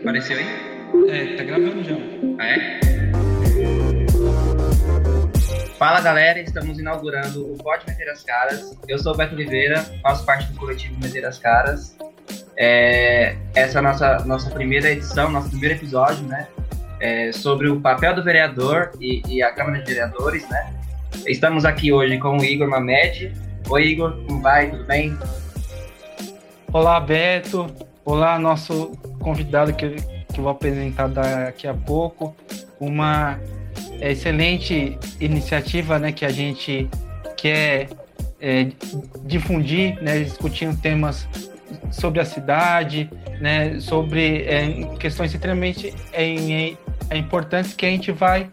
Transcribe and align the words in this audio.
Apareceu 0.00 0.36
aí? 0.36 0.46
É, 1.08 1.36
tá 1.36 1.44
gravando 1.44 1.82
já. 1.82 1.94
Ah, 2.38 2.46
é? 2.46 2.80
Fala 5.78 6.00
galera, 6.00 6.38
estamos 6.40 6.78
inaugurando 6.78 7.52
o 7.52 7.58
Pode 7.58 7.84
Meter 7.88 8.08
as 8.10 8.22
Caras. 8.22 8.78
Eu 8.86 8.98
sou 8.98 9.14
o 9.14 9.16
Beto 9.16 9.34
Oliveira, 9.34 9.80
faço 10.02 10.24
parte 10.24 10.52
do 10.52 10.58
coletivo 10.58 10.94
Meter 11.00 11.26
as 11.26 11.38
Caras. 11.38 11.96
É, 12.56 13.36
essa 13.54 13.78
é 13.78 13.80
a 13.80 13.82
nossa, 13.82 14.18
nossa 14.24 14.50
primeira 14.50 14.90
edição, 14.90 15.30
nosso 15.30 15.50
primeiro 15.50 15.74
episódio, 15.74 16.24
né? 16.26 16.46
É, 17.00 17.32
sobre 17.32 17.68
o 17.68 17.80
papel 17.80 18.14
do 18.14 18.22
vereador 18.22 18.92
e, 19.00 19.22
e, 19.26 19.42
a 19.42 19.52
Câmara 19.52 19.80
de 19.80 19.84
Vereadores, 19.84 20.48
né? 20.48 20.72
Estamos 21.26 21.64
aqui 21.64 21.92
hoje 21.92 22.16
com 22.18 22.38
o 22.38 22.44
Igor 22.44 22.68
Mamed. 22.68 23.32
Oi, 23.68 23.86
Igor, 23.86 24.16
como 24.26 24.40
vai? 24.40 24.70
Tudo 24.70 24.84
bem? 24.84 25.18
Olá, 26.72 26.98
Beto. 26.98 27.66
Olá, 28.02 28.38
nosso 28.38 28.92
convidado 29.20 29.74
que, 29.74 29.90
que 29.90 30.38
eu 30.38 30.44
vou 30.44 30.48
apresentar 30.48 31.06
daqui 31.06 31.68
a 31.68 31.74
pouco. 31.74 32.34
Uma 32.80 33.38
excelente 34.00 34.98
iniciativa 35.20 35.98
né, 35.98 36.12
que 36.12 36.24
a 36.24 36.30
gente 36.30 36.88
quer 37.36 37.90
é, 38.40 38.68
difundir, 39.26 40.02
né, 40.02 40.20
discutindo 40.20 40.74
temas 40.80 41.28
sobre 41.90 42.20
a 42.20 42.24
cidade, 42.24 43.10
né, 43.38 43.78
sobre 43.78 44.44
é, 44.44 44.96
questões 44.98 45.34
extremamente 45.34 45.94
é, 46.10 46.74
é, 47.10 47.16
importantes 47.18 47.74
que 47.74 47.84
a 47.84 47.90
gente 47.90 48.10
vai 48.12 48.50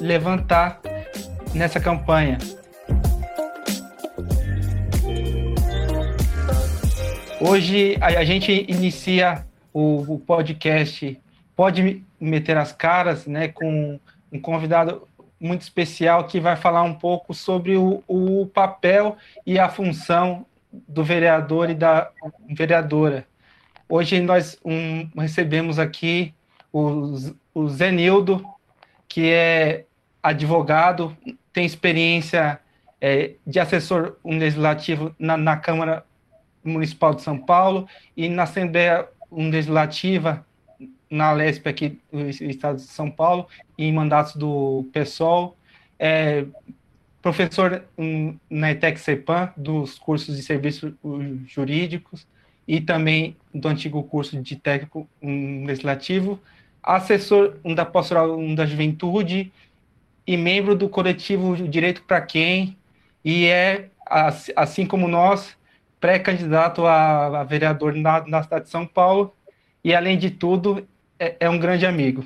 levantar 0.00 0.80
nessa 1.54 1.78
campanha. 1.78 2.36
Hoje 7.40 7.96
a, 8.02 8.22
gente 8.22 8.66
inicia 8.68 9.46
o, 9.72 10.14
o, 10.14 10.18
podcast 10.18 11.18
Pode 11.56 12.04
Meter 12.20 12.58
as 12.58 12.70
Caras, 12.70 13.26
né, 13.26 13.48
com 13.48 13.98
um 14.30 14.38
convidado 14.38 15.08
muito 15.40 15.62
especial 15.62 16.26
que 16.26 16.38
vai 16.38 16.54
falar 16.54 16.82
um 16.82 16.92
pouco 16.92 17.32
sobre 17.32 17.78
o, 17.78 18.04
o 18.06 18.46
papel 18.46 19.16
e 19.46 19.58
a 19.58 19.70
função 19.70 20.44
do 20.70 21.02
vereador 21.02 21.70
e 21.70 21.74
da 21.74 22.10
vereadora. 22.46 23.26
Hoje 23.88 24.20
nós 24.20 24.58
um, 24.62 25.08
recebemos 25.16 25.78
aqui 25.78 26.34
o, 26.70 27.16
o 27.54 27.68
Zenildo, 27.70 28.44
que 29.08 29.32
é 29.32 29.86
advogado, 30.22 31.16
tem 31.54 31.64
experiência 31.64 32.60
é, 33.00 33.32
de 33.46 33.58
assessor 33.58 34.16
legislativo 34.22 35.14
na, 35.18 35.38
na, 35.38 35.56
Câmara 35.56 36.04
Municipal 36.64 37.14
de 37.14 37.22
São 37.22 37.38
Paulo 37.38 37.88
e 38.16 38.28
na 38.28 38.44
Assembleia 38.44 39.08
Legislativa 39.30 40.44
na 41.10 41.32
Lesp 41.32 41.66
aqui 41.66 41.98
do 42.12 42.28
Estado 42.28 42.76
de 42.76 42.82
São 42.82 43.10
Paulo, 43.10 43.48
em 43.76 43.92
mandatos 43.92 44.36
do 44.36 44.88
PSOL. 44.92 45.56
É, 45.98 46.46
professor 47.20 47.84
na 48.48 48.70
ETEC 48.70 48.98
CEPAM, 48.98 49.52
dos 49.56 49.98
cursos 49.98 50.36
de 50.36 50.42
serviços 50.42 50.92
jurídicos 51.46 52.26
e 52.66 52.80
também 52.80 53.36
do 53.52 53.68
antigo 53.68 54.02
curso 54.04 54.40
de 54.40 54.56
técnico 54.56 55.08
legislativo, 55.20 56.40
assessor 56.82 57.56
da 57.74 57.84
pastoral 57.84 58.38
da 58.54 58.64
juventude 58.64 59.52
e 60.26 60.36
membro 60.36 60.74
do 60.74 60.88
coletivo 60.88 61.56
Direito 61.68 62.02
para 62.02 62.20
Quem, 62.20 62.76
e 63.22 63.46
é, 63.46 63.90
assim 64.56 64.86
como 64.86 65.08
nós, 65.08 65.56
pré-candidato 66.00 66.86
a, 66.86 67.44
vereador 67.44 67.94
na, 67.94 68.26
na 68.26 68.42
cidade 68.42 68.64
de 68.64 68.70
São 68.70 68.86
Paulo, 68.86 69.34
e 69.84 69.94
além 69.94 70.16
de 70.16 70.30
tudo, 70.30 70.86
é, 71.18 71.36
é 71.40 71.50
um 71.50 71.58
grande 71.58 71.84
amigo. 71.84 72.24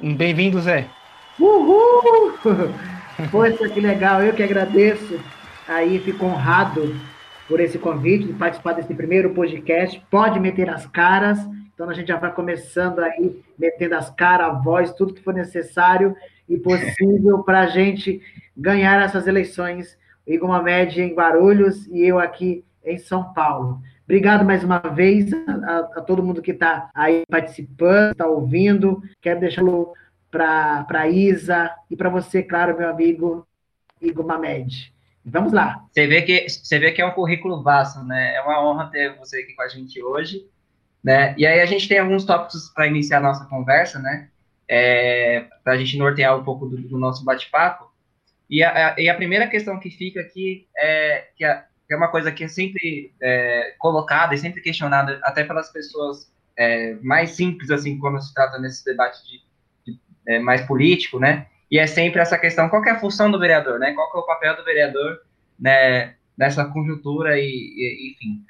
Bem-vindo, 0.00 0.60
Zé. 0.60 0.88
Uhul! 1.38 2.32
Poxa, 3.30 3.68
que 3.68 3.80
legal, 3.80 4.22
eu 4.22 4.32
que 4.34 4.42
agradeço. 4.42 5.18
Aí 5.66 5.98
fico 5.98 6.26
honrado 6.26 6.94
por 7.48 7.60
esse 7.60 7.78
convite 7.78 8.26
de 8.26 8.32
participar 8.34 8.74
desse 8.74 8.94
primeiro 8.94 9.30
podcast. 9.30 10.00
Pode 10.10 10.38
meter 10.38 10.68
as 10.68 10.86
caras. 10.86 11.38
Então 11.74 11.88
a 11.88 11.94
gente 11.94 12.08
já 12.08 12.16
vai 12.16 12.32
começando 12.32 13.00
aí, 13.00 13.42
metendo 13.58 13.94
as 13.94 14.10
caras, 14.10 14.48
a 14.48 14.52
voz, 14.52 14.92
tudo 14.92 15.14
que 15.14 15.22
for 15.22 15.34
necessário 15.34 16.14
e 16.48 16.56
possível 16.56 17.42
para 17.42 17.60
a 17.60 17.66
gente 17.66 18.20
ganhar 18.56 19.02
essas 19.02 19.26
eleições. 19.26 19.98
O 20.26 20.32
Igor 20.32 20.48
Mamed 20.48 21.00
em 21.00 21.14
Guarulhos 21.14 21.86
e 21.86 22.02
eu 22.02 22.18
aqui 22.18 22.64
em 22.84 22.98
São 22.98 23.32
Paulo. 23.32 23.80
Obrigado 24.04 24.44
mais 24.44 24.64
uma 24.64 24.78
vez 24.78 25.32
a, 25.32 25.78
a 25.96 26.00
todo 26.00 26.22
mundo 26.22 26.42
que 26.42 26.50
está 26.50 26.90
aí 26.94 27.22
participando, 27.28 28.12
está 28.12 28.26
ouvindo. 28.26 29.02
Quero 29.20 29.40
deixá-lo 29.40 29.92
para 30.30 30.86
a 30.90 31.08
Isa 31.08 31.70
e 31.90 31.96
para 31.96 32.08
você, 32.08 32.42
claro, 32.42 32.76
meu 32.76 32.88
amigo 32.88 33.46
Igor 34.00 34.26
Mamed. 34.26 34.92
Vamos 35.24 35.52
lá. 35.52 35.84
Você 35.90 36.06
vê 36.06 36.22
que 36.22 36.48
você 36.48 36.78
vê 36.78 36.92
que 36.92 37.02
é 37.02 37.06
um 37.06 37.12
currículo 37.12 37.62
vasto, 37.62 38.02
né? 38.04 38.34
É 38.36 38.40
uma 38.42 38.64
honra 38.64 38.90
ter 38.90 39.16
você 39.16 39.38
aqui 39.38 39.54
com 39.54 39.62
a 39.62 39.68
gente 39.68 40.00
hoje, 40.02 40.46
né? 41.02 41.34
E 41.36 41.44
aí 41.44 41.60
a 41.60 41.66
gente 41.66 41.88
tem 41.88 41.98
alguns 41.98 42.24
tópicos 42.24 42.70
para 42.70 42.86
iniciar 42.86 43.18
a 43.18 43.22
nossa 43.22 43.44
conversa, 43.46 43.98
né? 43.98 44.28
É, 44.68 45.46
para 45.64 45.72
a 45.72 45.76
gente 45.76 45.98
nortear 45.98 46.36
um 46.38 46.44
pouco 46.44 46.66
do, 46.66 46.76
do 46.76 46.98
nosso 46.98 47.24
bate-papo. 47.24 47.85
E 48.48 48.62
a, 48.62 48.94
a, 48.94 49.00
e 49.00 49.08
a, 49.08 49.14
primeira 49.14 49.46
questão 49.48 49.78
que 49.78 49.90
fica 49.90 50.20
aqui 50.20 50.66
é 50.76 51.28
que, 51.36 51.44
a, 51.44 51.64
que 51.86 51.94
é 51.94 51.96
uma 51.96 52.08
coisa 52.08 52.30
que 52.30 52.44
é 52.44 52.48
sempre 52.48 53.12
é, 53.20 53.74
colocada 53.78 54.34
e 54.34 54.38
sempre 54.38 54.60
questionada 54.60 55.18
até 55.22 55.42
pelas 55.44 55.72
pessoas 55.72 56.30
é, 56.56 56.94
mais 57.02 57.30
simples 57.30 57.70
assim 57.70 57.98
quando 57.98 58.20
se 58.20 58.32
trata 58.32 58.58
nesse 58.58 58.84
debate 58.84 59.18
de 59.24 59.98
é, 60.26 60.38
mais 60.38 60.62
político, 60.62 61.18
né? 61.18 61.46
E 61.70 61.78
é 61.78 61.86
sempre 61.86 62.20
essa 62.20 62.38
questão, 62.38 62.68
qual 62.68 62.84
é 62.84 62.90
a 62.90 62.98
função 62.98 63.30
do 63.30 63.38
vereador, 63.38 63.78
né? 63.78 63.92
Qual 63.92 64.08
é 64.14 64.18
o 64.18 64.26
papel 64.26 64.56
do 64.56 64.64
vereador 64.64 65.20
né, 65.58 66.14
nessa 66.36 66.64
conjuntura 66.64 67.38
e, 67.38 67.44
e 67.44 68.12
enfim. 68.12 68.44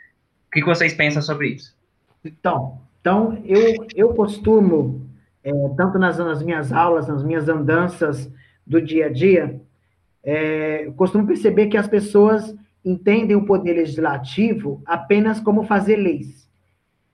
O 0.48 0.50
que 0.50 0.64
vocês 0.64 0.94
pensam 0.94 1.22
sobre 1.22 1.48
isso? 1.48 1.76
Então, 2.24 2.80
então 3.00 3.40
eu, 3.44 3.86
eu 3.94 4.14
costumo, 4.14 5.08
é, 5.44 5.50
tanto 5.76 5.98
nas, 5.98 6.18
nas, 6.18 6.42
minhas 6.42 6.72
aulas, 6.72 7.08
nas 7.08 7.22
minhas 7.22 7.48
andanças 7.48 8.30
do 8.66 8.80
dia 8.80 9.06
a 9.06 9.12
dia, 9.12 9.60
é, 10.26 10.86
eu 10.86 10.92
costumo 10.94 11.24
perceber 11.24 11.68
que 11.68 11.76
as 11.76 11.86
pessoas 11.86 12.52
entendem 12.84 13.36
o 13.36 13.46
poder 13.46 13.74
legislativo 13.74 14.82
apenas 14.84 15.38
como 15.38 15.62
fazer 15.62 15.94
leis. 15.94 16.50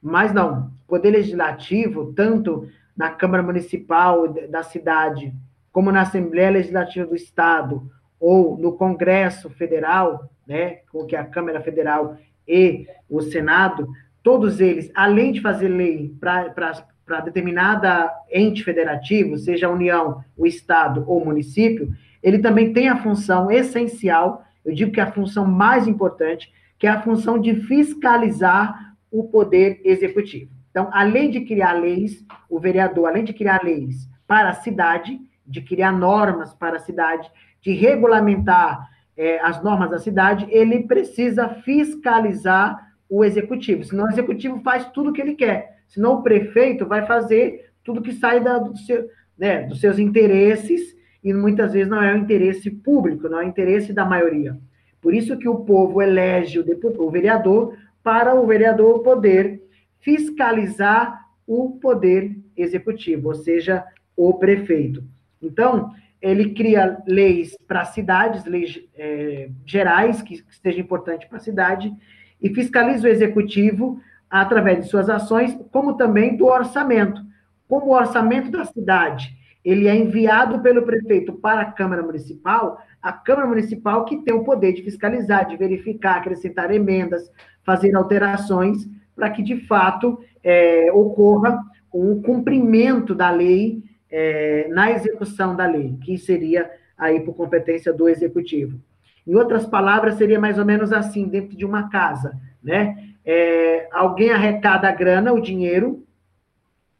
Mas 0.00 0.32
não, 0.32 0.72
o 0.84 0.88
poder 0.88 1.10
legislativo, 1.10 2.14
tanto 2.14 2.66
na 2.96 3.10
Câmara 3.10 3.42
Municipal 3.42 4.28
da 4.48 4.62
cidade, 4.62 5.34
como 5.70 5.92
na 5.92 6.00
Assembleia 6.00 6.50
Legislativa 6.50 7.06
do 7.06 7.14
Estado, 7.14 7.86
ou 8.18 8.56
no 8.56 8.72
Congresso 8.72 9.50
Federal, 9.50 10.30
né, 10.46 10.80
com 10.90 11.04
que 11.04 11.14
a 11.14 11.24
Câmara 11.24 11.60
Federal 11.60 12.16
e 12.48 12.86
o 13.10 13.20
Senado, 13.20 13.88
todos 14.22 14.58
eles, 14.58 14.90
além 14.94 15.32
de 15.32 15.40
fazer 15.40 15.68
lei 15.68 16.14
para 16.18 17.20
determinada 17.24 18.10
ente 18.30 18.64
federativo, 18.64 19.36
seja 19.36 19.66
a 19.66 19.70
União, 19.70 20.24
o 20.36 20.46
Estado 20.46 21.04
ou 21.06 21.20
o 21.20 21.24
município, 21.24 21.92
ele 22.22 22.38
também 22.38 22.72
tem 22.72 22.88
a 22.88 23.02
função 23.02 23.50
essencial, 23.50 24.44
eu 24.64 24.74
digo 24.74 24.92
que 24.92 25.00
é 25.00 25.02
a 25.02 25.12
função 25.12 25.46
mais 25.46 25.88
importante, 25.88 26.52
que 26.78 26.86
é 26.86 26.90
a 26.90 27.02
função 27.02 27.38
de 27.38 27.54
fiscalizar 27.54 28.94
o 29.10 29.24
poder 29.24 29.80
executivo. 29.84 30.50
Então, 30.70 30.88
além 30.92 31.30
de 31.30 31.42
criar 31.42 31.72
leis, 31.72 32.24
o 32.48 32.58
vereador, 32.58 33.08
além 33.08 33.24
de 33.24 33.32
criar 33.32 33.62
leis 33.62 34.08
para 34.26 34.50
a 34.50 34.54
cidade, 34.54 35.20
de 35.46 35.60
criar 35.60 35.92
normas 35.92 36.54
para 36.54 36.76
a 36.76 36.80
cidade, 36.80 37.30
de 37.60 37.72
regulamentar 37.72 38.88
é, 39.16 39.38
as 39.40 39.62
normas 39.62 39.90
da 39.90 39.98
cidade, 39.98 40.46
ele 40.48 40.84
precisa 40.84 41.48
fiscalizar 41.48 42.92
o 43.08 43.22
executivo. 43.22 43.84
Senão 43.84 44.06
o 44.06 44.10
executivo 44.10 44.60
faz 44.62 44.86
tudo 44.86 45.10
o 45.10 45.12
que 45.12 45.20
ele 45.20 45.34
quer. 45.34 45.82
Senão 45.86 46.14
o 46.14 46.22
prefeito 46.22 46.86
vai 46.86 47.04
fazer 47.04 47.70
tudo 47.84 48.00
que 48.00 48.12
sai 48.12 48.40
da, 48.40 48.58
do 48.58 48.76
seu, 48.78 49.06
né, 49.38 49.64
dos 49.64 49.80
seus 49.80 49.98
interesses, 49.98 50.96
e 51.22 51.32
muitas 51.32 51.72
vezes 51.72 51.88
não 51.88 52.02
é 52.02 52.12
o 52.12 52.18
interesse 52.18 52.70
público, 52.70 53.28
não 53.28 53.40
é 53.40 53.44
o 53.44 53.48
interesse 53.48 53.92
da 53.92 54.04
maioria. 54.04 54.58
Por 55.00 55.14
isso 55.14 55.36
que 55.36 55.48
o 55.48 55.64
povo 55.64 56.02
elege 56.02 56.58
o, 56.58 56.64
deputado, 56.64 57.04
o 57.04 57.10
vereador 57.10 57.76
para 58.02 58.34
o 58.34 58.46
vereador 58.46 59.00
poder 59.00 59.62
fiscalizar 60.00 61.26
o 61.46 61.78
poder 61.80 62.36
executivo, 62.56 63.28
ou 63.28 63.34
seja, 63.34 63.84
o 64.16 64.34
prefeito. 64.34 65.04
Então, 65.40 65.92
ele 66.20 66.54
cria 66.54 66.98
leis 67.06 67.56
para 67.66 67.84
cidades, 67.84 68.44
leis 68.44 68.80
é, 68.94 69.48
gerais, 69.64 70.22
que, 70.22 70.42
que 70.42 70.56
sejam 70.56 70.80
importantes 70.80 71.28
para 71.28 71.38
a 71.38 71.40
cidade, 71.40 71.92
e 72.40 72.52
fiscaliza 72.52 73.06
o 73.06 73.10
executivo 73.10 74.00
através 74.28 74.84
de 74.84 74.90
suas 74.90 75.08
ações, 75.08 75.56
como 75.70 75.94
também 75.94 76.36
do 76.36 76.46
orçamento. 76.46 77.20
Como 77.68 77.86
o 77.86 77.94
orçamento 77.94 78.50
da 78.50 78.64
cidade 78.64 79.36
ele 79.64 79.88
é 79.88 79.94
enviado 79.94 80.60
pelo 80.60 80.82
prefeito 80.82 81.32
para 81.32 81.60
a 81.60 81.72
Câmara 81.72 82.02
Municipal, 82.02 82.82
a 83.00 83.12
Câmara 83.12 83.46
Municipal 83.46 84.04
que 84.04 84.18
tem 84.18 84.34
o 84.34 84.44
poder 84.44 84.72
de 84.72 84.82
fiscalizar, 84.82 85.46
de 85.46 85.56
verificar, 85.56 86.16
acrescentar 86.16 86.72
emendas, 86.72 87.30
fazer 87.64 87.94
alterações, 87.94 88.88
para 89.14 89.30
que, 89.30 89.42
de 89.42 89.66
fato, 89.66 90.18
é, 90.42 90.90
ocorra 90.92 91.60
o 91.92 92.12
um 92.12 92.22
cumprimento 92.22 93.14
da 93.14 93.30
lei 93.30 93.82
é, 94.10 94.66
na 94.68 94.90
execução 94.90 95.54
da 95.54 95.66
lei, 95.66 95.96
que 96.02 96.18
seria 96.18 96.70
aí 96.96 97.20
por 97.20 97.34
competência 97.34 97.92
do 97.92 98.08
Executivo. 98.08 98.80
Em 99.26 99.34
outras 99.34 99.66
palavras, 99.66 100.14
seria 100.14 100.40
mais 100.40 100.58
ou 100.58 100.64
menos 100.64 100.92
assim, 100.92 101.28
dentro 101.28 101.56
de 101.56 101.64
uma 101.64 101.88
casa, 101.88 102.36
né? 102.62 102.96
É, 103.24 103.88
alguém 103.92 104.30
arrecada 104.30 104.88
a 104.88 104.92
grana, 104.92 105.32
o 105.32 105.40
dinheiro, 105.40 106.04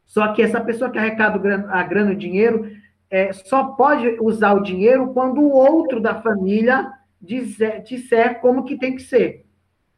só 0.05 0.33
que 0.33 0.41
essa 0.41 0.61
pessoa 0.61 0.91
que 0.91 0.97
arrecada 0.97 1.35
a 1.69 1.83
grana, 1.83 2.11
o 2.11 2.15
dinheiro, 2.15 2.69
é, 3.09 3.31
só 3.33 3.63
pode 3.63 4.17
usar 4.19 4.53
o 4.53 4.63
dinheiro 4.63 5.13
quando 5.13 5.41
o 5.41 5.51
outro 5.51 5.99
da 5.99 6.21
família 6.21 6.91
disser, 7.21 7.83
disser 7.83 8.39
como 8.39 8.63
que 8.65 8.77
tem 8.77 8.95
que 8.95 9.01
ser. 9.01 9.43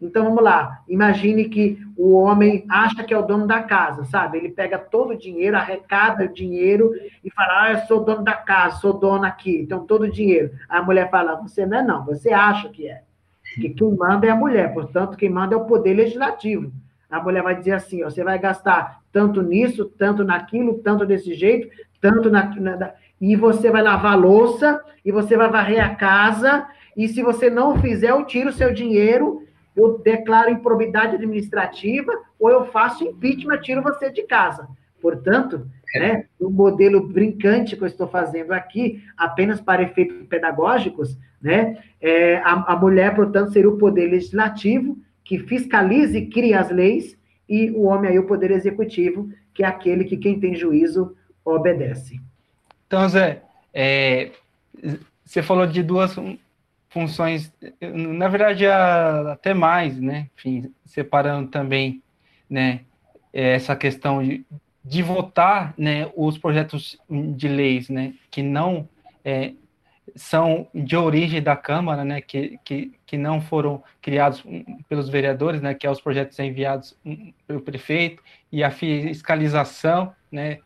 Então, 0.02 0.26
vamos 0.26 0.44
lá. 0.44 0.84
Imagine 0.88 1.46
que 1.46 1.80
o 1.98 2.14
homem 2.14 2.66
acha 2.70 3.04
que 3.04 3.14
é 3.14 3.18
o 3.18 3.26
dono 3.26 3.48
da 3.48 3.64
casa, 3.64 4.04
sabe? 4.06 4.38
Ele 4.38 4.50
pega 4.50 4.78
todo 4.78 5.12
o 5.12 5.18
dinheiro, 5.18 5.56
arrecada 5.56 6.26
o 6.26 6.34
dinheiro 6.34 6.92
e 7.24 7.32
fala: 7.32 7.64
Ah, 7.64 7.72
eu 7.72 7.80
sou 7.88 8.04
dono 8.04 8.24
da 8.24 8.34
casa, 8.34 8.82
sou 8.82 8.94
dona 8.94 9.28
aqui, 9.28 9.58
então 9.62 9.86
todo 9.86 10.04
o 10.04 10.12
dinheiro. 10.12 10.52
A 10.68 10.82
mulher 10.82 11.10
fala: 11.10 11.36
Você 11.36 11.66
não 11.66 11.78
é, 11.78 11.82
não, 11.82 12.06
você 12.06 12.34
acha 12.34 12.70
que 12.70 12.88
é. 12.88 13.04
Porque 13.54 13.70
quem 13.70 13.96
manda 13.96 14.28
é 14.28 14.32
a 14.32 14.36
mulher, 14.36 14.74
portanto, 14.74 15.18
quem 15.18 15.30
manda 15.30 15.56
é 15.56 15.58
o 15.58 15.66
poder 15.66 15.94
legislativo. 15.94 16.72
A 17.10 17.22
mulher 17.22 17.44
vai 17.44 17.56
dizer 17.56 17.74
assim: 17.74 18.04
ó, 18.04 18.10
você 18.10 18.24
vai 18.24 18.38
gastar 18.40 19.02
tanto 19.12 19.42
nisso, 19.42 19.86
tanto 19.98 20.24
naquilo, 20.24 20.80
tanto 20.80 21.06
desse 21.06 21.34
jeito, 21.34 21.70
tanto 22.02 22.30
na, 22.30 22.46
na, 22.56 22.94
e 23.20 23.36
você 23.36 23.72
vai 23.72 23.82
lavar 23.82 24.14
a 24.14 24.18
louça, 24.18 24.82
e 25.04 25.12
você 25.12 25.38
vai 25.38 25.50
varrer 25.50 25.84
a 25.84 25.96
casa, 25.96 26.68
e 26.96 27.08
se 27.08 27.22
você 27.22 27.50
não 27.50 27.80
fizer, 27.80 28.12
eu 28.12 28.26
tiro 28.26 28.50
o 28.50 28.54
seu 28.54 28.74
dinheiro, 28.74 29.44
eu 29.76 30.00
declaro 30.00 30.50
improbidade 30.50 31.16
administrativa, 31.16 32.12
ou 32.40 32.50
eu 32.50 32.66
faço 32.66 33.04
impeachment, 33.04 33.60
tiro 33.60 33.82
você 33.82 34.10
de 34.10 34.24
casa. 34.24 34.68
Portanto, 35.02 35.68
né, 36.00 36.26
o 36.40 36.50
modelo 36.50 37.08
brincante 37.08 37.76
que 37.76 37.84
eu 37.84 37.88
estou 37.88 38.08
fazendo 38.08 38.54
aqui, 38.54 39.04
apenas 39.16 39.62
para 39.62 39.84
efeitos 39.84 40.26
pedagógicos, 40.28 41.18
né, 41.42 41.78
é, 42.02 42.38
a, 42.38 42.74
a 42.74 42.76
mulher, 42.76 43.14
portanto, 43.14 43.52
seria 43.52 43.70
o 43.70 43.78
poder 43.78 44.10
legislativo, 44.10 44.98
que 45.26 45.40
fiscaliza 45.40 46.18
e 46.18 46.28
cria 46.28 46.62
as 46.62 46.70
leis, 46.70 47.18
e 47.50 47.72
o 47.72 47.84
homem 47.84 48.12
aí, 48.12 48.20
o 48.20 48.26
poder 48.26 48.52
executivo, 48.52 49.30
que 49.54 49.64
é 49.64 49.68
aquele 49.68 50.06
que 50.06 50.16
quem 50.16 50.40
tem 50.40 50.56
juízo 50.56 51.16
obedece. 51.44 52.20
Então, 52.88 53.08
Zé, 53.10 53.42
é, 53.74 54.32
você 55.24 55.44
falou 55.44 55.68
de 55.68 55.84
duas 55.84 56.16
funções, 56.90 57.52
na 57.82 58.28
verdade, 58.28 58.66
até 58.66 59.54
mais, 59.54 60.00
né? 60.00 60.30
Enfim, 60.38 60.72
separando 60.86 61.50
também, 61.50 62.02
né, 62.50 62.82
essa 63.34 63.76
questão 63.76 64.24
de, 64.24 64.46
de 64.84 65.04
votar, 65.04 65.74
né, 65.78 66.10
os 66.16 66.38
projetos 66.38 66.98
de 67.10 67.48
leis, 67.48 67.90
né, 67.90 68.14
que 68.32 68.42
não 68.42 68.88
é, 69.24 69.54
são 70.16 70.68
de 70.74 70.96
origem 70.96 71.42
da 71.42 71.56
Câmara, 71.56 72.04
né, 72.04 72.22
que, 72.22 72.60
que, 72.64 72.94
que 73.06 73.18
não 73.18 73.42
foram 73.42 73.84
criados 74.02 74.44
pelos 74.88 75.10
vereadores, 75.10 75.62
né, 75.62 75.74
que 75.74 75.88
é 75.88 75.92
os 75.92 76.02
projetos 76.02 76.38
enviados 76.40 76.98
pelo 77.48 77.62
prefeito, 77.62 78.22
e 78.52 78.64
a 78.64 78.70
fiscalização, 78.70 80.14
né, 80.32 80.60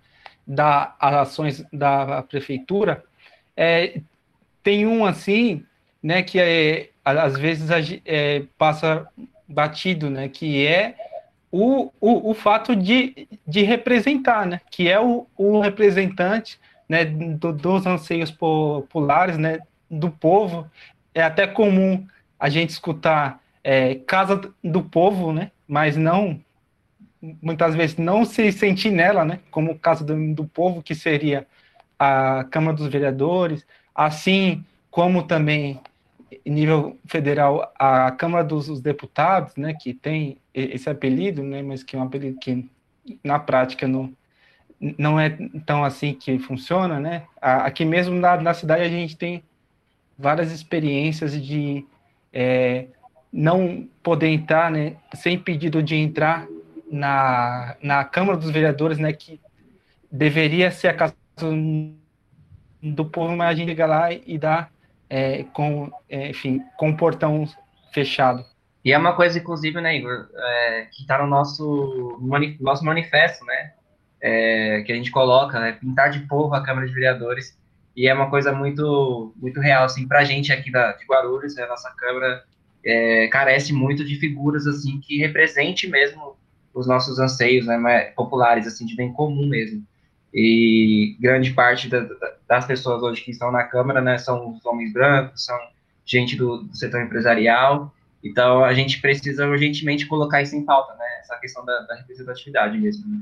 das 0.46 0.94
ações 1.00 1.66
da 1.72 2.24
prefeitura, 2.24 3.04
é, 3.56 4.02
tem 4.64 4.86
um 4.86 5.06
assim, 5.06 5.64
né, 6.02 6.22
que 6.22 6.40
é, 6.40 6.90
às 7.04 7.38
vezes 7.38 7.70
é, 8.06 8.44
passa 8.58 9.08
batido, 9.48 10.10
né, 10.10 10.28
que 10.28 10.66
é 10.66 10.96
o, 11.52 11.92
o, 12.00 12.32
o 12.32 12.34
fato 12.34 12.76
de, 12.76 13.28
de 13.48 13.64
representar, 13.64 14.46
né, 14.46 14.62
que 14.70 14.90
é 14.90 15.00
o, 15.00 15.26
o 15.36 15.60
representante 15.60 16.60
né, 16.90 17.06
do, 17.06 17.54
dos 17.54 17.86
anseios 17.86 18.32
populares, 18.32 19.38
né, 19.38 19.60
do 19.90 20.10
povo. 20.10 20.70
É 21.14 21.22
até 21.22 21.46
comum 21.46 22.06
a 22.40 22.50
gente 22.50 22.72
escutar 22.72 23.42
é, 23.64 23.96
casa 23.96 24.42
do 24.64 24.82
povo, 24.82 25.32
né, 25.32 25.52
mas 25.68 25.96
não 25.96 26.42
muitas 27.42 27.76
vezes 27.76 27.98
não 27.98 28.24
se 28.24 28.50
sentir 28.52 28.92
nela, 28.92 29.24
né, 29.24 29.40
como 29.52 29.78
casa 29.78 30.04
do, 30.04 30.34
do 30.34 30.46
povo, 30.46 30.82
que 30.82 30.96
seria 30.96 31.46
a 31.98 32.46
Câmara 32.50 32.78
dos 32.78 32.88
Vereadores, 32.88 33.66
assim 33.94 34.64
como 34.90 35.24
também 35.24 35.80
em 36.46 36.52
nível 36.52 36.98
federal 37.06 37.72
a 37.78 38.10
Câmara 38.12 38.44
dos 38.44 38.80
Deputados, 38.80 39.56
né, 39.56 39.74
que 39.74 39.94
tem 39.94 40.38
esse 40.54 40.90
apelido, 40.90 41.44
né, 41.44 41.62
mas 41.62 41.84
que 41.84 41.96
é 41.96 42.00
um 42.00 42.04
apelido 42.04 42.40
que 42.40 42.68
na 43.24 43.38
prática 43.38 43.88
não 43.88 44.14
não 44.98 45.20
é 45.20 45.38
tão 45.66 45.84
assim 45.84 46.14
que 46.14 46.40
funciona, 46.40 47.00
né? 47.00 47.24
Aqui 47.42 47.84
mesmo 47.84 48.16
na, 48.16 48.38
na 48.38 48.54
cidade 48.54 48.84
a 48.84 48.90
gente 48.90 49.18
tem 49.18 49.44
várias 50.18 50.52
experiências 50.52 51.32
de 51.42 51.86
é, 52.34 52.88
não 53.32 53.88
poder 54.04 54.28
entrar, 54.28 54.72
né, 54.72 54.96
sem 55.14 55.38
pedido 55.38 55.82
de 55.82 55.96
entrar 55.96 56.48
na, 56.92 57.76
na 57.82 58.04
Câmara 58.04 58.38
dos 58.38 58.50
Vereadores, 58.50 58.98
né, 58.98 59.14
que 59.14 59.40
deveria 60.12 60.72
ser 60.72 60.90
a 60.90 60.94
casa 60.94 61.16
do 62.82 63.06
povo, 63.06 63.36
mas 63.36 63.50
a 63.50 63.56
gente 63.56 63.68
liga 63.68 63.86
lá 63.86 64.12
e 64.12 64.38
dá 64.38 64.70
é, 65.10 65.44
com, 65.54 65.92
é, 66.10 66.30
enfim, 66.30 66.62
com 66.78 66.90
o 66.90 66.98
portão 66.98 67.48
fechado. 67.94 68.44
E 68.84 68.92
é 68.92 68.98
uma 68.98 69.14
coisa, 69.14 69.38
inclusive, 69.38 69.80
né, 69.82 69.98
Igor, 69.98 70.30
é, 70.36 70.88
que 70.92 71.02
está 71.02 71.18
no 71.20 71.28
nosso, 71.28 72.20
nosso 72.60 72.86
manifesto, 72.86 73.46
né, 73.46 73.74
é, 74.22 74.82
que 74.82 74.92
a 74.92 74.96
gente 74.96 75.12
coloca, 75.12 75.60
né, 75.60 75.74
pintar 75.74 76.10
de 76.10 76.20
povo 76.22 76.54
a 76.54 76.64
Câmara 76.64 76.88
de 76.88 76.94
Vereadores, 76.94 77.58
e 77.96 78.08
é 78.08 78.14
uma 78.14 78.30
coisa 78.30 78.52
muito, 78.52 79.34
muito 79.36 79.60
real, 79.60 79.84
assim, 79.84 80.08
a 80.10 80.24
gente 80.24 80.54
aqui 80.54 80.72
da, 80.72 80.94
de 80.94 81.06
Guarulhos, 81.06 81.56
né, 81.56 81.66
nossa 81.66 81.92
Câmara 81.98 82.44
é, 82.86 83.28
carece 83.28 83.74
muito 83.74 84.04
de 84.06 84.16
figuras, 84.16 84.68
assim, 84.68 85.00
que 85.00 85.18
represente 85.18 85.88
mesmo 85.88 86.38
os 86.74 86.88
nossos 86.88 87.20
anseios, 87.20 87.66
né, 87.66 88.12
populares, 88.16 88.68
assim, 88.68 88.86
de 88.86 88.96
bem 88.96 89.12
comum 89.12 89.48
mesmo. 89.48 89.84
E 90.34 91.18
grande 91.20 91.52
parte 91.52 91.90
da, 91.90 92.08
das 92.48 92.66
pessoas 92.66 93.02
hoje 93.02 93.22
que 93.22 93.32
estão 93.32 93.52
na 93.52 93.64
Câmara, 93.64 94.00
né, 94.00 94.18
são 94.18 94.52
os 94.52 94.66
homens 94.66 94.94
brancos, 94.94 95.46
são 95.46 95.58
gente 96.06 96.36
do, 96.36 96.64
do 96.64 96.76
setor 96.76 97.02
empresarial, 97.02 97.94
então 98.24 98.64
a 98.64 98.74
gente 98.74 99.00
precisa 99.02 99.48
urgentemente 99.48 100.06
colocar 100.06 100.42
isso 100.42 100.56
em 100.56 100.64
pauta, 100.64 100.94
né, 100.96 101.06
essa 101.20 101.38
questão 101.38 101.66
da, 101.66 101.80
da 101.82 101.96
representatividade 101.96 102.78
mesmo. 102.78 103.10
Né? 103.12 103.20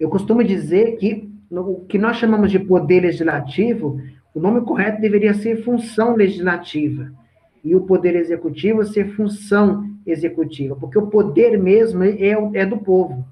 Eu 0.00 0.08
costumo 0.08 0.42
dizer 0.42 0.96
que 0.96 1.30
o 1.50 1.84
que 1.84 1.98
nós 1.98 2.16
chamamos 2.16 2.50
de 2.50 2.58
poder 2.58 3.02
legislativo, 3.02 4.00
o 4.34 4.40
nome 4.40 4.62
correto 4.62 4.98
deveria 4.98 5.34
ser 5.34 5.62
função 5.62 6.16
legislativa. 6.16 7.12
E 7.62 7.76
o 7.76 7.82
poder 7.82 8.16
executivo 8.16 8.82
ser 8.84 9.10
função 9.14 9.90
executiva, 10.06 10.74
porque 10.74 10.98
o 10.98 11.08
poder 11.08 11.58
mesmo 11.58 12.02
é, 12.02 12.30
é 12.54 12.64
do 12.64 12.78
povo. 12.78 13.26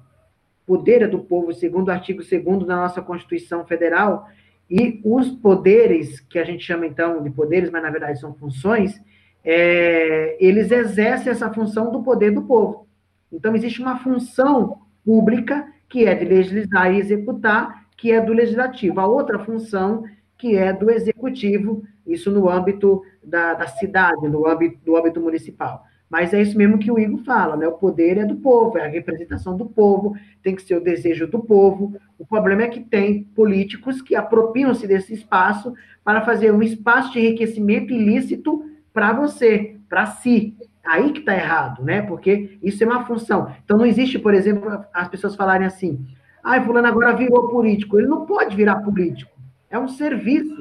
O 0.67 0.77
poder 0.77 1.01
é 1.01 1.07
do 1.07 1.17
povo, 1.17 1.51
segundo 1.51 1.87
o 1.87 1.91
artigo 1.91 2.21
2 2.21 2.67
da 2.67 2.75
nossa 2.75 3.01
Constituição 3.01 3.65
Federal, 3.65 4.27
e 4.69 5.01
os 5.03 5.29
poderes, 5.29 6.19
que 6.19 6.37
a 6.37 6.43
gente 6.43 6.63
chama 6.63 6.85
então 6.85 7.23
de 7.23 7.31
poderes, 7.31 7.71
mas 7.71 7.81
na 7.81 7.89
verdade 7.89 8.19
são 8.19 8.35
funções, 8.35 9.01
é, 9.43 10.37
eles 10.39 10.69
exercem 10.69 11.31
essa 11.31 11.51
função 11.51 11.91
do 11.91 12.03
poder 12.03 12.29
do 12.31 12.43
povo. 12.43 12.85
Então, 13.31 13.55
existe 13.55 13.81
uma 13.81 13.97
função 13.97 14.81
pública 15.03 15.65
que 15.89 16.05
é 16.05 16.15
de 16.15 16.25
legislar 16.25 16.93
e 16.93 16.99
executar, 16.99 17.85
que 17.97 18.11
é 18.11 18.21
do 18.21 18.31
legislativo. 18.31 18.99
A 18.99 19.07
outra 19.07 19.39
função, 19.39 20.03
que 20.37 20.55
é 20.55 20.71
do 20.71 20.89
executivo, 20.89 21.83
isso 22.05 22.31
no 22.31 22.49
âmbito 22.49 23.03
da, 23.23 23.53
da 23.53 23.67
cidade, 23.67 24.27
no 24.27 24.47
âmbito, 24.47 24.79
do 24.85 24.95
âmbito 24.95 25.19
municipal. 25.19 25.83
Mas 26.09 26.33
é 26.33 26.41
isso 26.41 26.57
mesmo 26.57 26.79
que 26.79 26.91
o 26.91 26.97
Igor 26.97 27.19
fala, 27.23 27.55
né? 27.55 27.67
O 27.67 27.73
poder 27.73 28.17
é 28.17 28.25
do 28.25 28.37
povo, 28.37 28.77
é 28.77 28.85
a 28.85 28.89
representação 28.89 29.55
do 29.55 29.65
povo, 29.65 30.15
tem 30.41 30.55
que 30.55 30.63
ser 30.63 30.75
o 30.75 30.83
desejo 30.83 31.27
do 31.27 31.39
povo. 31.39 31.95
O 32.17 32.25
problema 32.25 32.63
é 32.63 32.67
que 32.67 32.79
tem 32.79 33.23
políticos 33.23 34.01
que 34.01 34.15
apropriam-se 34.15 34.87
desse 34.87 35.13
espaço 35.13 35.73
para 36.03 36.21
fazer 36.21 36.51
um 36.51 36.63
espaço 36.63 37.13
de 37.13 37.19
enriquecimento 37.19 37.93
ilícito 37.93 38.65
para 38.91 39.13
você, 39.13 39.75
para 39.87 40.07
si. 40.07 40.55
Aí 40.89 41.11
que 41.11 41.19
está 41.19 41.35
errado, 41.35 41.83
né? 41.83 42.01
Porque 42.01 42.57
isso 42.63 42.83
é 42.83 42.87
uma 42.87 43.05
função. 43.05 43.53
Então, 43.63 43.77
não 43.77 43.85
existe, 43.85 44.17
por 44.17 44.33
exemplo, 44.33 44.83
as 44.91 45.07
pessoas 45.07 45.35
falarem 45.35 45.67
assim, 45.67 46.03
ah, 46.43 46.59
fulano 46.63 46.87
agora 46.87 47.15
virou 47.15 47.47
político. 47.47 47.99
Ele 47.99 48.07
não 48.07 48.25
pode 48.25 48.55
virar 48.55 48.77
político. 48.77 49.31
É 49.69 49.77
um 49.77 49.87
serviço. 49.87 50.57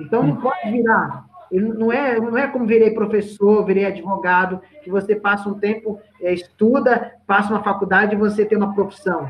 Então, 0.00 0.24
não 0.24 0.36
pode 0.38 0.68
virar. 0.72 1.26
Ele 1.52 1.68
não 1.68 1.92
é, 1.92 2.18
não 2.18 2.36
é 2.36 2.48
como 2.48 2.66
virei 2.66 2.90
professor, 2.90 3.64
virei 3.64 3.84
advogado, 3.84 4.60
que 4.82 4.90
você 4.90 5.14
passa 5.14 5.48
um 5.48 5.54
tempo, 5.54 6.00
é, 6.20 6.34
estuda, 6.34 7.12
passa 7.24 7.50
uma 7.50 7.62
faculdade 7.62 8.16
e 8.16 8.18
você 8.18 8.44
tem 8.44 8.58
uma 8.58 8.74
profissão. 8.74 9.28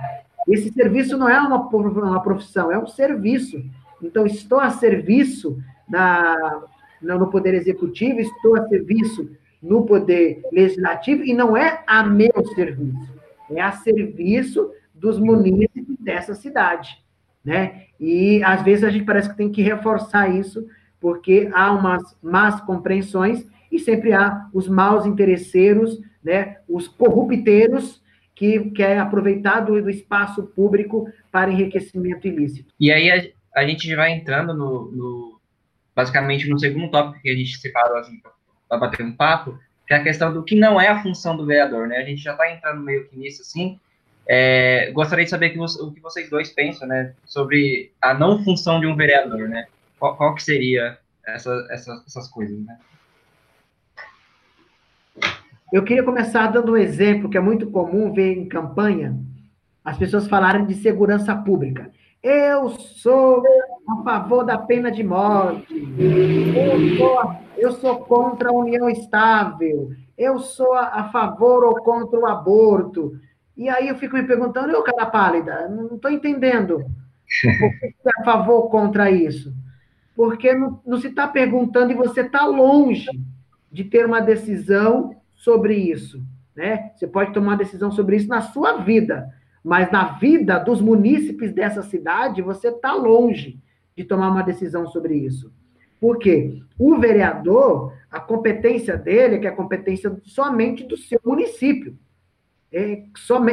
Esse 0.49 0.73
serviço 0.73 1.19
não 1.19 1.29
é 1.29 1.39
uma, 1.39 1.59
uma 1.59 2.23
profissão, 2.23 2.73
é 2.73 2.79
um 2.79 2.87
serviço. 2.87 3.63
Então, 4.03 4.25
estou 4.25 4.61
a 4.61 4.71
serviço 4.71 5.59
na, 5.87 6.63
no 7.03 7.31
Poder 7.31 7.53
Executivo, 7.53 8.19
estou 8.19 8.57
a 8.57 8.67
serviço 8.67 9.29
no 9.67 9.85
Poder 9.85 10.43
Legislativo, 10.53 11.25
e 11.25 11.35
não 11.35 11.57
é 11.57 11.83
a 11.87 12.03
meu 12.03 12.33
serviço, 12.55 13.15
é 13.51 13.61
a 13.61 13.73
serviço 13.73 14.71
dos 14.95 15.19
munícipes 15.19 15.97
dessa 15.99 16.35
cidade. 16.35 16.99
Né? 17.45 17.87
E, 17.99 18.43
às 18.43 18.63
vezes, 18.63 18.85
a 18.85 18.91
gente 18.91 19.05
parece 19.05 19.29
que 19.29 19.37
tem 19.37 19.51
que 19.51 19.63
reforçar 19.63 20.29
isso, 20.35 20.67
porque 21.01 21.51
há 21.53 21.73
umas 21.73 22.17
más 22.23 22.61
compreensões 22.61 23.47
e 23.71 23.79
sempre 23.79 24.13
há 24.13 24.49
os 24.53 24.69
maus 24.69 25.05
interesseiros, 25.05 26.01
né? 26.23 26.59
os 26.69 26.89
corrupteiros, 26.89 28.03
que 28.35 28.71
querem 28.71 28.99
aproveitar 28.99 29.61
do, 29.61 29.81
do 29.83 29.91
espaço 29.91 30.43
público 30.43 31.11
para 31.33 31.51
enriquecimento 31.51 32.29
ilícito. 32.29 32.73
E 32.79 32.93
aí 32.93 33.11
a, 33.11 33.61
a 33.61 33.67
gente 33.67 33.93
vai 33.97 34.13
entrando 34.13 34.53
no, 34.53 34.93
no, 34.93 35.41
basicamente 35.95 36.49
no 36.49 36.59
segundo 36.59 36.91
tópico 36.91 37.23
que 37.23 37.31
a 37.31 37.35
gente 37.35 37.59
separou 37.59 37.97
assim, 37.97 38.21
para 38.21 38.36
bater 38.69 39.05
um 39.05 39.13
papo, 39.13 39.59
que 39.87 39.95
é 39.95 39.97
a 39.97 40.03
questão 40.03 40.33
do 40.33 40.43
que 40.43 40.55
não 40.55 40.81
é 40.81 40.89
a 40.89 41.03
função 41.03 41.37
do 41.37 41.47
vereador, 41.47 41.87
né? 41.87 41.99
A 41.99 42.05
gente 42.05 42.23
já 42.23 42.33
está 42.33 42.51
entrando 42.51 42.83
meio 42.83 43.07
que 43.09 43.17
nisso, 43.17 43.43
assim. 43.43 43.79
É, 44.29 44.91
gostaria 44.93 45.25
de 45.25 45.31
saber 45.31 45.51
que 45.51 45.59
você, 45.59 45.81
o 45.81 45.93
que 45.93 46.01
vocês 46.01 46.29
dois 46.29 46.51
pensam, 46.51 46.89
né, 46.89 47.15
sobre 47.25 47.93
a 48.03 48.13
não 48.13 48.43
função 48.43 48.81
de 48.81 48.87
um 48.87 48.97
vereador, 48.97 49.49
né? 49.49 49.67
Qual, 49.99 50.17
qual 50.17 50.35
que 50.35 50.43
seria 50.43 50.99
essa, 51.25 51.67
essa, 51.71 52.03
essas 52.07 52.29
coisas, 52.29 52.59
né? 52.59 52.77
Eu 55.73 55.85
queria 55.85 56.03
começar 56.03 56.47
dando 56.49 56.73
um 56.73 56.77
exemplo 56.77 57.29
que 57.29 57.37
é 57.37 57.41
muito 57.41 57.71
comum 57.71 58.13
ver 58.13 58.37
em 58.37 58.49
campanha 58.49 59.17
as 59.85 59.97
pessoas 59.97 60.27
falarem 60.27 60.67
de 60.67 60.75
segurança 60.75 61.35
pública. 61.35 61.91
Eu 62.23 62.71
sou 62.71 63.43
a 63.89 64.03
favor 64.03 64.45
da 64.45 64.59
pena 64.59 64.91
de 64.91 65.05
morte. 65.05 65.65
Eu 65.97 66.97
sou, 66.97 67.37
eu 67.57 67.73
sou 67.73 67.99
contra 68.01 68.51
a 68.51 68.53
união 68.53 68.89
estável. 68.89 69.91
Eu 70.17 70.39
sou 70.39 70.73
a, 70.75 71.01
a 71.01 71.09
favor 71.11 71.65
ou 71.65 71.77
contra 71.83 72.19
o 72.19 72.27
aborto. 72.27 73.19
E 73.57 73.69
aí 73.69 73.89
eu 73.89 73.97
fico 73.97 74.17
me 74.17 74.23
perguntando, 74.23 74.71
eu, 74.71 74.83
cara 74.83 75.07
pálida, 75.07 75.69
não 75.69 75.97
estou 75.97 76.11
entendendo. 76.11 76.79
Por 76.79 77.71
que 77.81 77.95
você 78.03 78.09
é 78.09 78.21
a 78.21 78.25
favor 78.25 78.55
ou 78.55 78.71
contra 78.71 79.11
isso? 79.11 79.53
Porque 80.15 80.55
não, 80.55 80.81
não 80.87 80.99
se 80.99 81.09
está 81.09 81.27
perguntando 81.27 81.93
e 81.93 81.97
você 81.97 82.23
está 82.23 82.47
longe 82.47 83.11
de 83.71 83.85
ter 83.85 84.07
uma 84.07 84.21
decisão 84.21 85.17
sobre 85.35 85.75
isso. 85.75 86.23
Né? 86.55 86.93
Você 86.95 87.07
pode 87.07 87.33
tomar 87.33 87.49
uma 87.49 87.57
decisão 87.57 87.91
sobre 87.91 88.17
isso 88.17 88.29
na 88.29 88.41
sua 88.41 88.79
vida, 88.79 89.29
mas 89.63 89.91
na 89.91 90.13
vida 90.19 90.59
dos 90.59 90.81
munícipes 90.81 91.53
dessa 91.53 91.83
cidade, 91.83 92.41
você 92.41 92.69
está 92.69 92.95
longe 92.95 93.61
de 93.97 94.05
tomar 94.05 94.31
uma 94.31 94.43
decisão 94.43 94.87
sobre 94.87 95.15
isso. 95.15 95.53
Por 96.01 96.19
quê? 96.19 96.61
O 96.79 96.99
vereador, 96.99 97.93
a 98.11 98.21
competência 98.21 98.97
dele 98.97 99.37
é 99.37 99.39
que 99.39 99.47
é 99.47 99.51
a 99.51 99.57
competência 99.57 100.17
somente 100.25 100.85
do 100.85 100.97
seu 100.97 101.21
município. 101.25 101.97
É, 102.73 103.05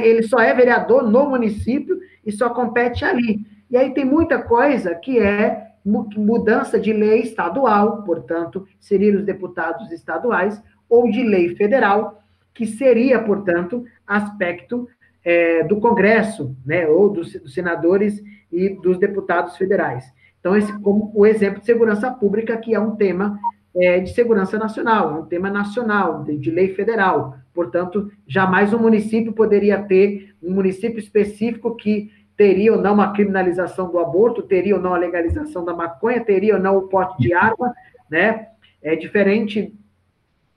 ele 0.03 0.23
só 0.23 0.39
é 0.39 0.53
vereador 0.53 1.03
no 1.03 1.29
município 1.29 1.99
e 2.25 2.31
só 2.31 2.49
compete 2.49 3.05
ali. 3.05 3.45
E 3.69 3.77
aí 3.77 3.93
tem 3.93 4.05
muita 4.05 4.41
coisa 4.41 4.93
que 4.95 5.19
é 5.19 5.73
mudança 5.85 6.79
de 6.79 6.93
lei 6.93 7.21
estadual, 7.21 8.03
portanto, 8.03 8.65
seriam 8.79 9.17
os 9.17 9.25
deputados 9.25 9.91
estaduais, 9.91 10.61
ou 10.89 11.09
de 11.09 11.23
lei 11.23 11.55
federal, 11.55 12.23
que 12.53 12.65
seria, 12.65 13.21
portanto, 13.21 13.83
aspecto 14.07 14.87
é, 15.23 15.63
do 15.63 15.79
Congresso, 15.79 16.55
né, 16.65 16.87
ou 16.87 17.09
dos, 17.09 17.33
dos, 17.33 17.53
senadores 17.53 18.21
e 18.51 18.69
dos 18.69 18.97
deputados 18.97 19.57
federais. 19.57 20.05
Então, 20.43 20.57
esse 20.57 20.77
como 20.81 21.09
o 21.15 21.25
exemplo 21.25 21.61
de 21.61 21.65
segurança 21.65 22.11
pública, 22.11 22.57
que 22.57 22.75
é 22.75 22.79
um 22.79 22.97
tema 22.97 23.39
é, 23.73 24.01
de 24.01 24.13
segurança 24.13 24.57
nacional, 24.57 25.15
é 25.15 25.19
um 25.19 25.25
tema 25.25 25.49
nacional, 25.49 26.21
de, 26.21 26.37
de 26.37 26.51
lei 26.51 26.75
federal. 26.75 27.37
Portanto, 27.53 28.11
jamais 28.27 28.73
um 28.73 28.77
município 28.77 29.31
poderia 29.31 29.81
ter 29.81 30.35
um 30.43 30.53
município 30.53 30.99
específico 30.99 31.73
que 31.77 32.11
teria 32.35 32.73
ou 32.73 32.81
não 32.81 32.99
a 32.99 33.13
criminalização 33.13 33.89
do 33.89 33.97
aborto, 33.99 34.41
teria 34.41 34.75
ou 34.75 34.81
não 34.81 34.93
a 34.93 34.97
legalização 34.97 35.63
da 35.63 35.73
maconha, 35.73 36.19
teria 36.19 36.55
ou 36.55 36.61
não 36.61 36.75
o 36.75 36.89
porte 36.89 37.21
de 37.21 37.33
arma, 37.33 37.73
né? 38.11 38.47
É 38.81 38.97
diferente 38.97 39.73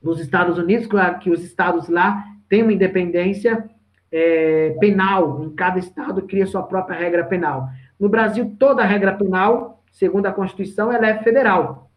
nos 0.03 0.19
Estados 0.19 0.59
Unidos, 0.59 0.89
claro 0.89 1.21
que 1.21 1.31
os 1.31 1.45
estados 1.45 1.89
lá 1.89 2.25
têm 2.49 2.65
uma 2.65 2.73
independência 2.73 3.65
é, 4.11 4.77
penal, 4.81 5.45
em 5.45 5.51
cada 5.55 5.79
estado 5.79 6.23
cria 6.23 6.45
sua 6.45 6.65
própria 6.65 6.99
regra 6.99 7.23
penal. 7.23 7.69
No 7.99 8.09
Brasil, 8.09 8.55
toda 8.59 8.83
a 8.83 8.87
regra 8.87 9.15
penal, 9.15 9.83
segundo 9.91 10.27
a 10.27 10.33
Constituição, 10.33 10.93
ela 10.93 11.07
é 11.07 11.23
federal, 11.23 11.91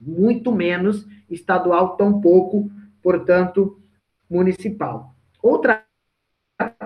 muito 0.00 0.52
menos 0.52 1.06
estadual, 1.30 1.96
tão 1.96 2.20
pouco, 2.20 2.70
portanto, 3.02 3.80
municipal. 4.28 5.14
Outra 5.42 5.84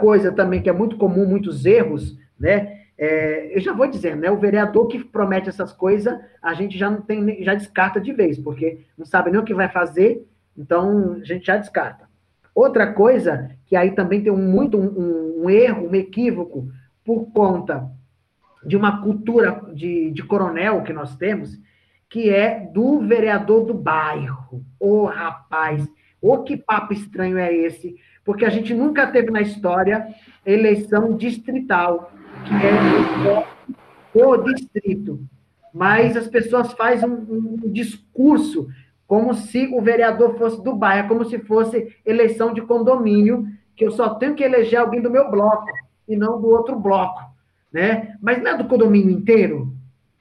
coisa 0.00 0.33
também 0.33 0.62
que 0.62 0.69
é 0.69 0.73
muito 0.73 0.97
comum, 0.97 1.26
muitos 1.26 1.64
erros, 1.64 2.19
né? 2.38 2.80
É, 2.99 3.57
eu 3.57 3.61
já 3.61 3.73
vou 3.73 3.87
dizendo, 3.87 4.21
né? 4.21 4.30
O 4.30 4.38
vereador 4.38 4.87
que 4.88 5.02
promete 5.02 5.49
essas 5.49 5.73
coisas, 5.73 6.19
a 6.42 6.52
gente 6.54 6.76
já 6.76 6.90
não 6.90 7.00
tem, 7.00 7.42
já 7.42 7.54
descarta 7.54 8.00
de 8.00 8.12
vez, 8.12 8.38
porque 8.38 8.85
não 8.99 9.07
sabe 9.07 9.30
nem 9.30 9.40
o 9.40 9.45
que 9.45 9.54
vai 9.54 9.69
fazer 9.69 10.26
então, 10.61 11.14
a 11.14 11.25
gente 11.25 11.47
já 11.47 11.57
descarta. 11.57 12.09
Outra 12.54 12.92
coisa, 12.92 13.50
que 13.66 13.75
aí 13.75 13.92
também 13.92 14.23
tem 14.23 14.33
um, 14.33 14.37
muito 14.37 14.76
um, 14.76 15.45
um 15.45 15.50
erro, 15.50 15.88
um 15.88 15.95
equívoco, 15.95 16.69
por 17.02 17.33
conta 17.33 17.90
de 18.64 18.76
uma 18.76 19.02
cultura 19.02 19.62
de, 19.73 20.11
de 20.11 20.23
coronel 20.23 20.83
que 20.83 20.93
nós 20.93 21.17
temos, 21.17 21.59
que 22.09 22.29
é 22.29 22.61
do 22.73 23.00
vereador 23.00 23.64
do 23.64 23.75
bairro. 23.75 24.64
Ô, 24.79 25.02
oh, 25.02 25.05
rapaz, 25.07 25.85
ô, 26.21 26.33
oh, 26.33 26.43
que 26.43 26.57
papo 26.57 26.93
estranho 26.93 27.38
é 27.38 27.55
esse? 27.55 27.97
Porque 28.25 28.45
a 28.45 28.50
gente 28.50 28.75
nunca 28.75 29.07
teve 29.07 29.31
na 29.31 29.40
história 29.40 30.09
eleição 30.45 31.17
distrital, 31.17 32.12
que 32.45 34.19
é 34.19 34.25
o 34.25 34.37
distrito. 34.38 35.21
Mas 35.73 36.17
as 36.17 36.26
pessoas 36.26 36.73
fazem 36.73 37.09
um, 37.09 37.59
um 37.64 37.73
discurso 37.73 38.69
como 39.07 39.35
se 39.35 39.67
o 39.73 39.81
vereador 39.81 40.37
fosse 40.38 40.62
do 40.62 40.75
bairro, 40.75 41.09
como 41.09 41.25
se 41.25 41.38
fosse 41.40 41.97
eleição 42.07 42.52
de 42.52 42.61
condomínio, 42.61 43.45
que 43.75 43.85
eu 43.85 43.90
só 43.90 44.14
tenho 44.14 44.35
que 44.35 44.45
eleger 44.45 44.79
alguém 44.79 45.00
do 45.00 45.11
meu 45.11 45.31
bloco 45.31 45.67
e 46.07 46.17
não 46.17 46.40
do 46.40 46.49
outro 46.49 46.79
bloco, 46.79 47.21
né? 47.73 48.17
Mas 48.21 48.43
não 48.43 48.53
é 48.53 48.57
do 48.57 48.67
condomínio 48.67 49.11
inteiro. 49.11 49.75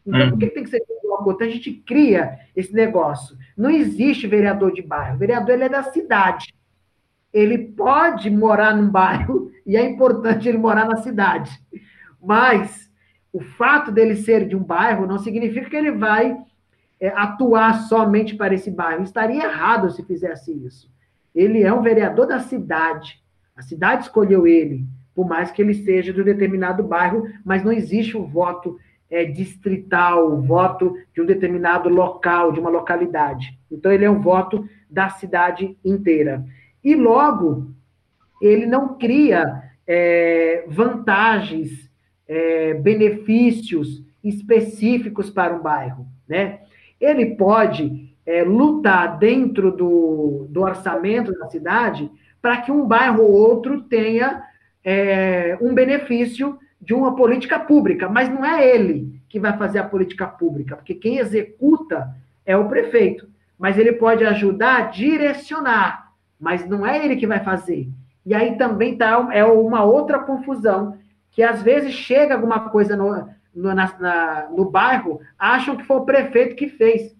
Então, 0.06 0.27
hum. 0.27 0.29
por 0.32 0.39
que 0.39 0.48
tem 0.48 0.63
que 0.63 0.70
ser 0.70 0.79
do 0.79 1.08
bloco? 1.08 1.32
Então, 1.32 1.48
a 1.48 1.51
gente 1.51 1.72
cria 1.72 2.39
esse 2.56 2.74
negócio. 2.74 3.38
Não 3.58 3.70
existe 3.70 4.27
vereador 4.27 4.72
de 4.74 4.82
bairro. 4.82 5.15
O 5.15 5.20
vereador 5.20 5.56
ele 5.56 5.65
é 5.65 5.70
da 5.70 5.84
cidade. 5.84 6.53
Ele 7.32 7.58
pode 7.58 8.29
morar 8.29 8.75
num 8.75 8.89
bairro 8.89 9.51
e 9.65 9.77
é 9.77 9.84
importante 9.84 10.48
ele 10.48 10.58
morar 10.58 10.86
na 10.86 10.98
cidade. 10.98 11.51
Mas 12.22 12.89
o 13.32 13.39
fato 13.39 13.91
dele 13.91 14.15
ser 14.15 14.48
de 14.48 14.56
um 14.56 14.63
bairro 14.63 15.06
não 15.06 15.20
significa 15.20 15.70
que 15.70 15.75
ele 15.75 15.91
vai 15.91 16.36
é, 17.00 17.10
atuar 17.10 17.82
somente 17.88 18.36
para 18.36 18.53
esse 18.53 18.72
bairro. 18.72 19.03
Estaria 19.03 19.44
errado 19.44 19.91
se 19.91 20.03
fizesse 20.03 20.51
isso. 20.65 20.91
Ele 21.34 21.62
é 21.62 21.72
um 21.74 21.82
vereador 21.82 22.25
da 22.25 22.39
cidade. 22.39 23.22
A 23.56 23.62
cidade 23.62 24.03
escolheu 24.03 24.48
ele, 24.48 24.86
por 25.13 25.28
mais 25.28 25.51
que 25.51 25.62
ele 25.62 25.74
seja 25.74 26.13
de 26.13 26.22
um 26.22 26.24
determinado 26.24 26.84
bairro, 26.84 27.28
mas 27.44 27.63
não 27.63 27.72
existe 27.72 28.16
o 28.16 28.25
voto 28.25 28.78
é, 29.10 29.25
distrital, 29.25 30.32
o 30.32 30.42
voto 30.42 30.96
de 31.13 31.22
um 31.22 31.25
determinado 31.25 31.89
local, 31.89 32.51
de 32.51 32.60
uma 32.60 32.70
localidade. 32.70 33.58
Então, 33.72 33.92
ele 33.92 34.06
é 34.06 34.10
um 34.10 34.22
voto 34.22 34.68
da 34.89 35.10
cidade 35.10 35.78
inteira. 35.84 36.46
E 36.84 36.96
logo, 36.96 37.72
ele 38.42 38.66
não 38.66 38.98
cria 38.98 39.63
é, 39.86 40.63
vantagens, 40.68 41.89
é, 42.28 42.74
benefícios 42.75 44.04
específicos 44.24 45.30
para 45.30 45.56
um 45.56 45.62
bairro, 45.62 46.06
né? 46.28 46.60
ele 47.00 47.36
pode 47.36 48.13
é, 48.25 48.44
lutar 48.44 49.18
dentro 49.18 49.72
do, 49.72 50.48
do 50.50 50.62
orçamento 50.62 51.32
da 51.32 51.50
cidade 51.50 52.12
para 52.42 52.58
que 52.58 52.72
um 52.72 52.86
bairro 52.86 53.24
ou 53.24 53.32
outro 53.32 53.82
tenha 53.82 54.44
é, 54.83 55.57
um 55.62 55.74
benefício 55.74 56.57
de 56.81 56.93
uma 56.93 57.15
política 57.15 57.59
pública, 57.59 58.07
mas 58.07 58.29
não 58.29 58.43
é 58.45 58.67
ele 58.67 59.19
que 59.27 59.39
vai 59.39 59.55
fazer 59.57 59.79
a 59.79 59.83
política 59.83 60.25
pública, 60.25 60.75
porque 60.75 60.95
quem 60.95 61.17
executa 61.17 62.15
é 62.45 62.55
o 62.57 62.67
prefeito, 62.67 63.27
mas 63.57 63.77
ele 63.77 63.93
pode 63.93 64.25
ajudar 64.25 64.77
a 64.77 64.81
direcionar, 64.81 66.13
mas 66.39 66.67
não 66.67 66.86
é 66.86 67.03
ele 67.03 67.17
que 67.17 67.27
vai 67.27 67.43
fazer. 67.43 67.89
E 68.25 68.33
aí 68.33 68.57
também 68.57 68.98
tá, 68.98 69.27
é 69.31 69.43
uma 69.43 69.83
outra 69.83 70.19
confusão, 70.19 70.98
que 71.31 71.43
às 71.43 71.62
vezes 71.62 71.93
chega 71.93 72.33
alguma 72.33 72.69
coisa 72.69 72.95
no, 72.95 73.27
no, 73.53 73.74
na, 73.74 73.93
na, 74.00 74.50
no 74.50 74.65
bairro 74.65 75.19
acham 75.38 75.75
que 75.75 75.83
foi 75.83 75.98
o 75.98 76.05
prefeito 76.05 76.55
que 76.55 76.69
fez. 76.69 77.15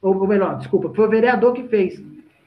Ou 0.00 0.26
melhor, 0.26 0.56
desculpa, 0.58 0.92
foi 0.94 1.06
o 1.06 1.10
vereador 1.10 1.52
que 1.52 1.64
fez. 1.64 2.02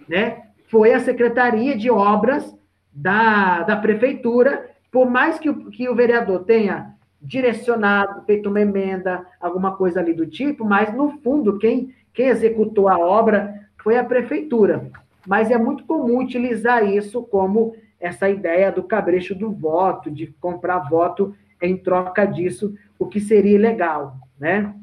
Né? 0.07 0.43
Foi 0.67 0.93
a 0.93 0.99
Secretaria 0.99 1.77
de 1.77 1.89
Obras 1.89 2.55
da, 2.93 3.63
da 3.63 3.75
Prefeitura 3.75 4.69
Por 4.91 5.09
mais 5.09 5.39
que 5.39 5.49
o, 5.49 5.71
que 5.71 5.87
o 5.87 5.95
vereador 5.95 6.43
tenha 6.43 6.93
direcionado, 7.21 8.23
feito 8.25 8.49
uma 8.49 8.59
emenda, 8.59 9.25
alguma 9.39 9.75
coisa 9.75 9.99
ali 9.99 10.13
do 10.13 10.25
tipo, 10.25 10.65
mas 10.65 10.93
no 10.93 11.19
fundo, 11.19 11.59
quem, 11.59 11.93
quem 12.13 12.27
executou 12.27 12.89
a 12.89 12.97
obra 12.97 13.53
foi 13.81 13.97
a 13.97 14.03
prefeitura. 14.03 14.89
Mas 15.25 15.51
é 15.51 15.57
muito 15.57 15.85
comum 15.85 16.19
utilizar 16.19 16.83
isso 16.83 17.21
como 17.23 17.75
essa 17.99 18.27
ideia 18.27 18.71
do 18.71 18.83
cabrecho 18.83 19.35
do 19.35 19.51
voto, 19.51 20.09
de 20.09 20.27
comprar 20.41 20.89
voto 20.89 21.35
em 21.61 21.77
troca 21.77 22.25
disso, 22.25 22.75
o 22.97 23.05
que 23.05 23.19
seria 23.19 23.59
legal, 23.59 24.15
né? 24.39 24.73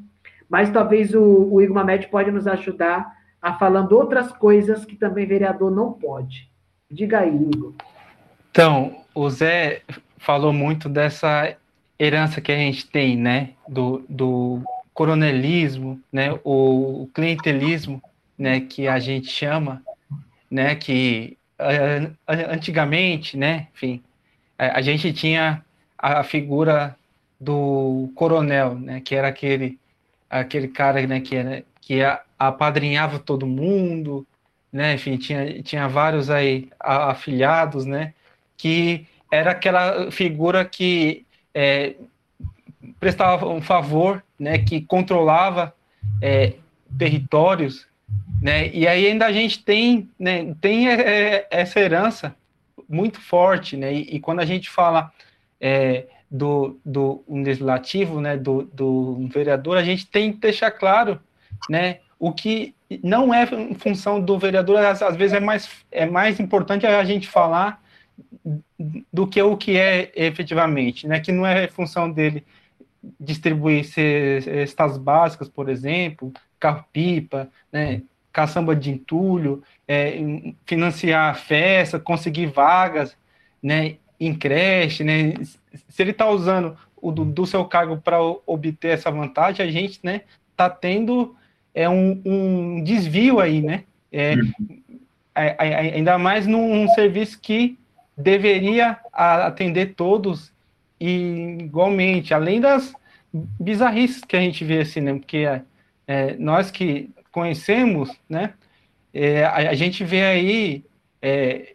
Mas 0.47 0.71
talvez 0.71 1.13
o, 1.13 1.21
o 1.51 1.61
Igor 1.61 1.75
Mamed 1.75 2.07
pode 2.07 2.31
nos 2.31 2.47
ajudar 2.47 3.13
a 3.41 3.53
falando 3.53 3.91
outras 3.91 4.31
coisas 4.31 4.85
que 4.85 4.95
também 4.95 5.27
vereador 5.27 5.69
não 5.69 5.91
pode. 5.91 6.49
Diga 6.89 7.19
aí, 7.19 7.49
Igor. 7.53 7.73
Então, 8.59 9.05
o 9.15 9.29
Zé 9.29 9.83
falou 10.17 10.51
muito 10.51 10.89
dessa 10.89 11.55
herança 11.97 12.41
que 12.41 12.51
a 12.51 12.57
gente 12.57 12.85
tem, 12.87 13.15
né, 13.15 13.51
do, 13.65 14.03
do 14.09 14.61
coronelismo, 14.93 15.97
né, 16.11 16.37
o, 16.43 17.09
clientelismo, 17.13 18.03
né, 18.37 18.59
que 18.59 18.85
a 18.85 18.99
gente 18.99 19.29
chama, 19.29 19.81
né, 20.51 20.75
que 20.75 21.37
antigamente, 22.27 23.37
né, 23.37 23.69
enfim, 23.73 24.03
a, 24.57 24.81
gente 24.81 25.13
tinha 25.13 25.63
a 25.97 26.21
figura 26.21 26.97
do 27.39 28.11
coronel, 28.13 28.75
né, 28.75 28.99
que 28.99 29.15
era 29.15 29.29
aquele 29.29 29.79
aquele 30.29 30.67
cara, 30.67 31.07
né, 31.07 31.21
que 31.21 31.33
era 31.33 31.63
que 31.79 32.01
apadrinhava 32.37 33.19
todo 33.19 33.47
mundo, 33.47 34.27
né, 34.69 34.95
enfim, 34.95 35.15
tinha, 35.15 35.63
tinha 35.63 35.87
vários 35.87 36.29
aí 36.29 36.67
afiliados, 36.77 37.85
né, 37.85 38.13
que 38.59 39.07
era 39.31 39.51
aquela 39.51 40.11
figura 40.11 40.65
que 40.65 41.25
é, 41.55 41.95
prestava 42.99 43.47
um 43.47 43.61
favor, 43.61 44.21
né, 44.37 44.59
que 44.59 44.81
controlava 44.81 45.73
é, 46.21 46.53
territórios, 46.97 47.87
né, 48.41 48.69
e 48.69 48.85
aí 48.85 49.07
ainda 49.07 49.25
a 49.25 49.31
gente 49.31 49.63
tem, 49.63 50.09
né, 50.19 50.53
tem 50.59 50.89
é, 50.89 51.01
é 51.01 51.47
essa 51.49 51.79
herança 51.79 52.35
muito 52.87 53.21
forte, 53.21 53.77
né, 53.77 53.93
e, 53.93 54.15
e 54.15 54.19
quando 54.19 54.41
a 54.41 54.45
gente 54.45 54.69
fala 54.69 55.09
é, 55.61 56.07
do, 56.29 56.77
do 56.83 57.23
legislativo, 57.29 58.19
né, 58.19 58.35
do, 58.35 58.63
do 58.73 59.25
vereador, 59.29 59.77
a 59.77 59.83
gente 59.83 60.05
tem 60.05 60.33
que 60.33 60.39
deixar 60.39 60.71
claro, 60.71 61.17
né, 61.69 61.99
o 62.19 62.33
que 62.33 62.75
não 63.01 63.33
é 63.33 63.47
função 63.77 64.19
do 64.19 64.37
vereador, 64.37 64.79
às, 64.79 65.01
às 65.01 65.15
vezes 65.15 65.33
é 65.33 65.39
mais, 65.39 65.69
é 65.89 66.05
mais 66.05 66.41
importante 66.41 66.85
a 66.85 67.05
gente 67.05 67.25
falar 67.25 67.81
do 69.11 69.27
que 69.27 69.41
o 69.41 69.57
que 69.57 69.77
é 69.77 70.11
efetivamente, 70.15 71.07
né? 71.07 71.19
Que 71.19 71.31
não 71.31 71.45
é 71.45 71.67
função 71.67 72.11
dele 72.11 72.45
distribuir 73.19 73.85
cestas 73.85 74.97
básicas, 74.97 75.47
por 75.47 75.69
exemplo, 75.69 76.33
carro-pipa, 76.59 77.49
né? 77.71 78.01
caçamba 78.31 78.75
de 78.75 78.91
entulho, 78.91 79.63
é, 79.87 80.19
financiar 80.65 81.31
a 81.31 81.33
festa, 81.33 81.99
conseguir 81.99 82.47
vagas, 82.47 83.15
né? 83.61 83.95
Em 84.19 84.33
creche, 84.33 85.03
né? 85.03 85.33
Se 85.87 86.01
ele 86.01 86.11
está 86.11 86.29
usando 86.29 86.77
o 87.01 87.11
do, 87.11 87.25
do 87.25 87.45
seu 87.45 87.63
cargo 87.65 87.97
para 87.97 88.21
obter 88.21 88.89
essa 88.89 89.09
vantagem, 89.09 89.65
a 89.65 89.71
gente, 89.71 89.99
né? 90.03 90.21
Está 90.51 90.69
tendo 90.69 91.35
é 91.73 91.87
um, 91.87 92.21
um 92.25 92.83
desvio 92.83 93.39
aí, 93.39 93.61
né? 93.61 93.83
É, 94.11 94.35
uhum. 94.35 94.81
ainda 95.35 96.17
mais 96.17 96.47
num 96.47 96.87
serviço 96.89 97.39
que 97.39 97.77
deveria 98.19 98.97
atender 99.13 99.95
todos 99.95 100.51
e 100.99 101.57
igualmente, 101.61 102.33
além 102.33 102.59
das 102.59 102.93
bizarrices 103.33 104.23
que 104.23 104.35
a 104.35 104.41
gente 104.41 104.63
vê 104.65 104.81
assim, 104.81 105.01
né? 105.01 105.13
Porque 105.13 105.45
é, 106.05 106.35
nós 106.37 106.69
que 106.69 107.09
conhecemos, 107.31 108.11
né? 108.27 108.53
É, 109.13 109.43
a, 109.45 109.55
a, 109.69 109.73
gente 109.73 110.03
vê 110.03 110.23
aí 110.23 110.85
é, 111.21 111.73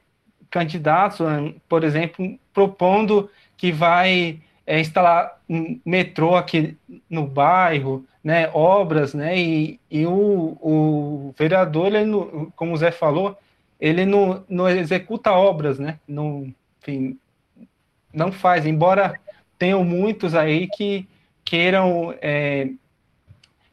candidatos, 0.51 1.21
né, 1.21 1.55
por 1.69 1.83
exemplo, 1.83 2.39
propondo 2.53 3.29
que 3.57 3.73
vai 3.73 4.39
é, 4.67 4.79
instalar 4.79 5.41
um 5.49 5.81
metrô 5.85 6.37
aqui 6.37 6.77
no 7.11 7.27
bairro, 7.27 8.07
né, 8.23 8.49
obras, 8.55 9.15
né, 9.15 9.37
e, 9.37 9.81
e 9.91 10.07
o, 10.07 10.57
o 10.61 11.35
vereador, 11.37 11.93
ele, 11.93 12.11
como 12.55 12.73
o 12.73 12.77
Zé 12.77 12.93
falou, 12.93 13.37
ele 13.81 14.05
não, 14.05 14.45
não 14.49 14.69
executa 14.69 15.33
obras, 15.33 15.79
né? 15.79 15.99
Não, 16.07 16.53
enfim, 16.81 17.19
não 18.13 18.31
faz, 18.31 18.67
embora 18.67 19.19
tenham 19.59 19.85
muitos 19.85 20.35
aí 20.35 20.69
que 20.69 21.09
queiram, 21.45 22.15
é, 22.21 22.69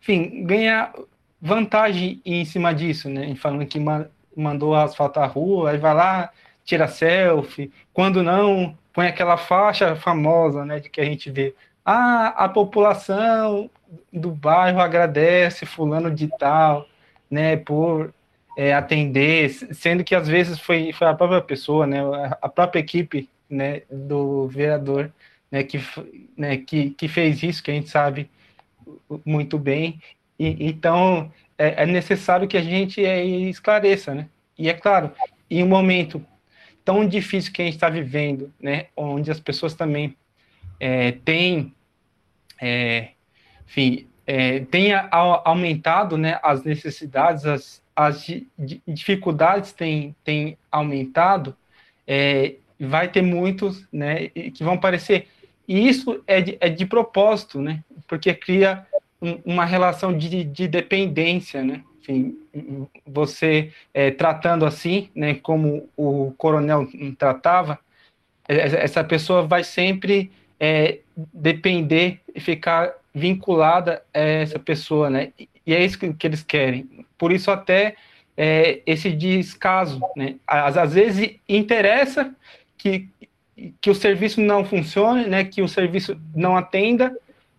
enfim, 0.02 0.44
ganhar 0.44 0.94
vantagem 1.42 2.22
em 2.26 2.46
cima 2.46 2.74
disso, 2.74 3.10
né? 3.10 3.34
Falando 3.36 3.66
que 3.66 3.80
ma 3.80 4.06
mandou 4.34 4.74
asfaltar 4.74 5.26
a 5.26 5.28
rua, 5.28 5.72
aí 5.72 5.78
vai 5.78 5.94
lá, 5.94 6.32
tira 6.64 6.88
selfie, 6.88 7.70
quando 7.94 8.24
não, 8.24 8.78
põe 8.94 9.08
aquela 9.08 9.36
faixa 9.36 9.96
famosa, 9.96 10.66
né, 10.66 10.80
de 10.80 10.90
que 10.90 11.02
a 11.02 11.06
gente 11.06 11.30
vê, 11.30 11.54
ah, 11.84 12.28
a 12.28 12.48
população 12.48 13.70
do 14.12 14.32
bairro 14.32 14.80
agradece 14.80 15.66
fulano 15.66 16.10
de 16.10 16.30
tal, 16.40 16.88
né, 17.30 17.58
por 17.58 18.14
é, 18.58 18.74
atender, 18.74 19.50
sendo 19.50 20.04
que 20.04 20.16
às 20.16 20.28
vezes 20.28 20.60
foi, 20.60 20.92
foi 20.94 21.08
a 21.08 21.14
própria 21.14 21.42
pessoa, 21.42 21.88
né, 21.88 22.00
a 22.42 22.50
própria 22.50 22.80
equipe, 22.80 23.30
né, 23.50 23.82
do 23.90 24.48
vereador, 24.48 25.12
né, 25.52 25.64
que, 25.64 25.80
né, 26.38 26.58
que, 26.58 26.92
que 26.92 27.08
fez 27.08 27.44
isso, 27.44 27.64
que 27.64 27.72
a 27.72 27.74
gente 27.74 27.90
sabe 27.90 28.30
muito 29.26 29.58
bem. 29.58 30.00
E, 30.40 30.68
então, 30.68 31.32
é, 31.58 31.84
é 31.84 31.86
necessário 31.86 32.48
que 32.48 32.58
a 32.58 32.62
gente 32.62 33.04
é, 33.06 33.24
esclareça, 33.24 34.16
né? 34.16 34.28
E 34.58 34.70
é 34.70 34.74
claro, 34.74 35.12
em 35.50 35.64
um 35.64 35.68
momento 35.68 36.26
tão 36.84 37.08
difícil 37.08 37.52
que 37.54 37.62
a 37.62 37.66
gente 37.66 37.76
está 37.76 37.90
vivendo, 37.90 38.52
né, 38.60 38.88
onde 38.96 39.30
as 39.30 39.40
pessoas 39.40 39.74
também 39.74 40.16
é, 40.80 41.12
têm, 41.12 41.74
é, 42.60 43.10
enfim, 43.68 44.08
é, 44.26 44.66
aumentado, 45.44 46.18
né, 46.18 46.40
as 46.42 46.64
necessidades, 46.64 47.46
as, 47.46 47.81
as 47.96 48.26
dificuldades 48.88 49.74
têm, 49.74 50.16
têm 50.24 50.58
aumentado, 50.72 51.56
é, 52.08 52.56
vai 52.80 53.08
ter 53.08 53.22
muitos 53.22 53.86
né, 53.92 54.30
que 54.30 54.64
vão 54.64 54.74
aparecer. 54.74 55.28
E 55.68 55.88
isso 55.88 56.22
é 56.26 56.42
de, 56.42 56.58
é 56.60 56.70
de 56.70 56.86
propósito, 56.86 57.62
né? 57.62 57.84
Porque 58.08 58.34
cria 58.34 58.86
um, 59.22 59.40
uma 59.46 59.66
relação 59.66 60.18
de, 60.18 60.44
de 60.44 60.68
dependência, 60.68 61.64
né? 61.64 61.84
Enfim, 62.02 62.36
você 63.06 63.72
é, 63.94 64.10
tratando 64.10 64.66
assim, 64.66 65.10
né, 65.16 65.36
como 65.36 65.88
o 65.96 66.34
coronel 66.36 66.88
tratava, 67.18 67.80
é, 68.48 68.84
essa 68.84 69.04
pessoa 69.04 69.44
vai 69.44 69.64
sempre 69.64 70.32
é, 70.60 71.00
depender 71.16 72.20
e 72.34 72.40
ficar 72.40 72.92
vinculada 73.14 74.04
a 74.14 74.20
essa 74.20 74.58
pessoa, 74.58 75.10
né? 75.10 75.32
E 75.66 75.74
é 75.74 75.84
isso 75.84 75.98
que, 76.00 76.14
que 76.14 76.28
eles 76.28 76.44
querem. 76.44 77.06
Por 77.18 77.32
isso 77.32 77.52
até 77.52 77.96
é, 78.36 78.82
esse 78.86 79.12
descaso, 79.12 80.02
né? 80.16 80.36
Às, 80.48 80.78
às, 80.78 80.94
vezes 80.94 81.36
interessa 81.48 82.34
que, 82.78 83.08
que 83.80 83.90
o 83.90 83.96
serviço 83.96 84.42
não 84.42 84.66
funcione, 84.66 85.28
né? 85.28 85.44
Que 85.44 85.62
o 85.62 85.68
serviço 85.68 86.20
não 86.36 86.58
atenda 86.58 87.16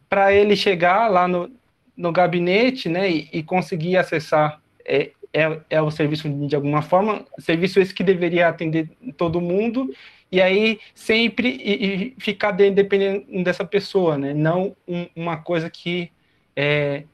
para 0.09 0.33
ele 0.33 0.57
chegar 0.57 1.09
lá 1.09 1.29
no, 1.29 1.51
no 1.97 2.13
gabinete, 2.13 2.89
né? 2.89 3.11
E, 3.11 3.29
e 3.33 3.43
conseguir 3.43 3.97
acessar 3.97 4.61
é, 4.85 5.11
é, 5.33 5.61
é, 5.71 5.81
o 5.81 5.91
serviço 5.91 6.29
de 6.29 6.55
alguma 6.55 6.83
forma, 6.83 7.25
serviço 7.39 7.81
esse 7.81 7.95
que 7.95 8.05
deveria 8.05 8.49
atender 8.49 8.91
todo 9.17 9.41
mundo 9.41 9.91
e 10.31 10.41
aí 10.41 10.81
sempre 10.95 11.49
e, 11.63 11.85
e 11.85 12.15
ficar 12.19 12.53
dependendo 12.53 13.25
dessa 13.43 13.65
pessoa, 13.65 14.19
né? 14.19 14.35
Não 14.35 14.77
um, 14.87 15.07
uma 15.15 15.37
coisa 15.37 15.71
que 15.71 16.11
é, 16.57 17.05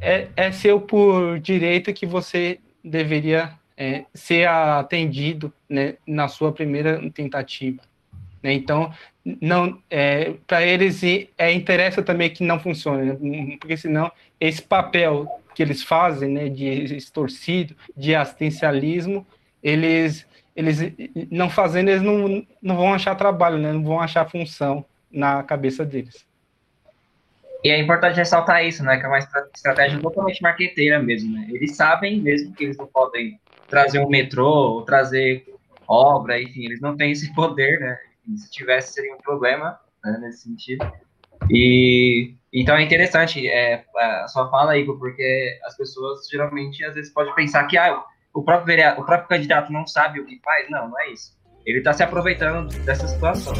é, 0.00 0.28
é 0.36 0.52
seu 0.52 0.80
por 0.80 1.38
direito 1.38 1.92
que 1.92 2.06
você 2.06 2.58
deveria 2.84 3.52
é, 3.76 4.04
ser 4.14 4.48
atendido 4.48 5.52
né, 5.68 5.94
na 6.06 6.28
sua 6.28 6.52
primeira 6.52 7.00
tentativa. 7.10 7.80
Né? 8.42 8.52
Então, 8.52 8.92
não 9.40 9.80
é, 9.90 10.34
para 10.46 10.62
eles 10.62 11.02
é, 11.36 11.52
interessa 11.52 12.02
também 12.02 12.30
que 12.30 12.42
não 12.42 12.58
funcione, 12.58 13.12
né? 13.20 13.56
porque 13.60 13.76
senão 13.76 14.10
esse 14.40 14.62
papel 14.62 15.28
que 15.54 15.62
eles 15.62 15.82
fazem 15.82 16.28
né, 16.28 16.48
de 16.48 16.66
extorcido, 16.96 17.76
de 17.96 18.14
assistencialismo, 18.14 19.26
eles, 19.62 20.26
eles 20.54 20.78
não 21.30 21.50
fazendo, 21.50 21.88
eles 21.88 22.02
não, 22.02 22.46
não 22.62 22.76
vão 22.76 22.94
achar 22.94 23.14
trabalho, 23.14 23.58
né? 23.58 23.72
não 23.72 23.82
vão 23.82 24.00
achar 24.00 24.28
função 24.28 24.84
na 25.10 25.42
cabeça 25.42 25.84
deles. 25.84 26.27
E 27.64 27.70
é 27.70 27.78
importante 27.78 28.16
ressaltar 28.16 28.64
isso, 28.64 28.84
né? 28.84 28.98
Que 28.98 29.04
é 29.04 29.08
uma 29.08 29.18
estratégia 29.18 29.98
totalmente 30.00 30.40
marqueteira 30.42 31.02
mesmo, 31.02 31.34
né? 31.34 31.46
Eles 31.50 31.76
sabem 31.76 32.20
mesmo 32.20 32.54
que 32.54 32.64
eles 32.64 32.76
não 32.76 32.86
podem 32.86 33.40
trazer 33.68 33.98
um 33.98 34.08
metrô 34.08 34.46
ou 34.46 34.82
trazer 34.82 35.44
obra, 35.86 36.40
enfim, 36.40 36.66
eles 36.66 36.80
não 36.80 36.96
têm 36.96 37.12
esse 37.12 37.32
poder, 37.34 37.80
né? 37.80 37.98
se 38.36 38.50
tivesse 38.50 38.92
seria 38.92 39.14
um 39.14 39.18
problema 39.18 39.78
né, 40.04 40.18
nesse 40.20 40.42
sentido. 40.42 40.86
E 41.50 42.34
então 42.52 42.76
é 42.76 42.82
interessante 42.82 43.46
é, 43.48 43.84
a 43.96 44.28
sua 44.28 44.50
fala, 44.50 44.76
Igor, 44.76 44.98
porque 44.98 45.58
as 45.64 45.76
pessoas 45.76 46.26
geralmente 46.30 46.84
às 46.84 46.94
vezes 46.94 47.12
podem 47.12 47.34
pensar 47.34 47.66
que 47.66 47.78
ah, 47.78 48.02
o 48.34 48.42
próprio 48.42 48.66
vereador, 48.66 49.02
o 49.02 49.06
próprio 49.06 49.28
candidato 49.28 49.72
não 49.72 49.86
sabe 49.86 50.20
o 50.20 50.26
que 50.26 50.40
faz. 50.44 50.68
Não, 50.70 50.88
não 50.88 51.00
é 51.00 51.10
isso. 51.10 51.36
Ele 51.64 51.78
está 51.78 51.92
se 51.92 52.02
aproveitando 52.02 52.68
dessa 52.84 53.06
situação. 53.08 53.54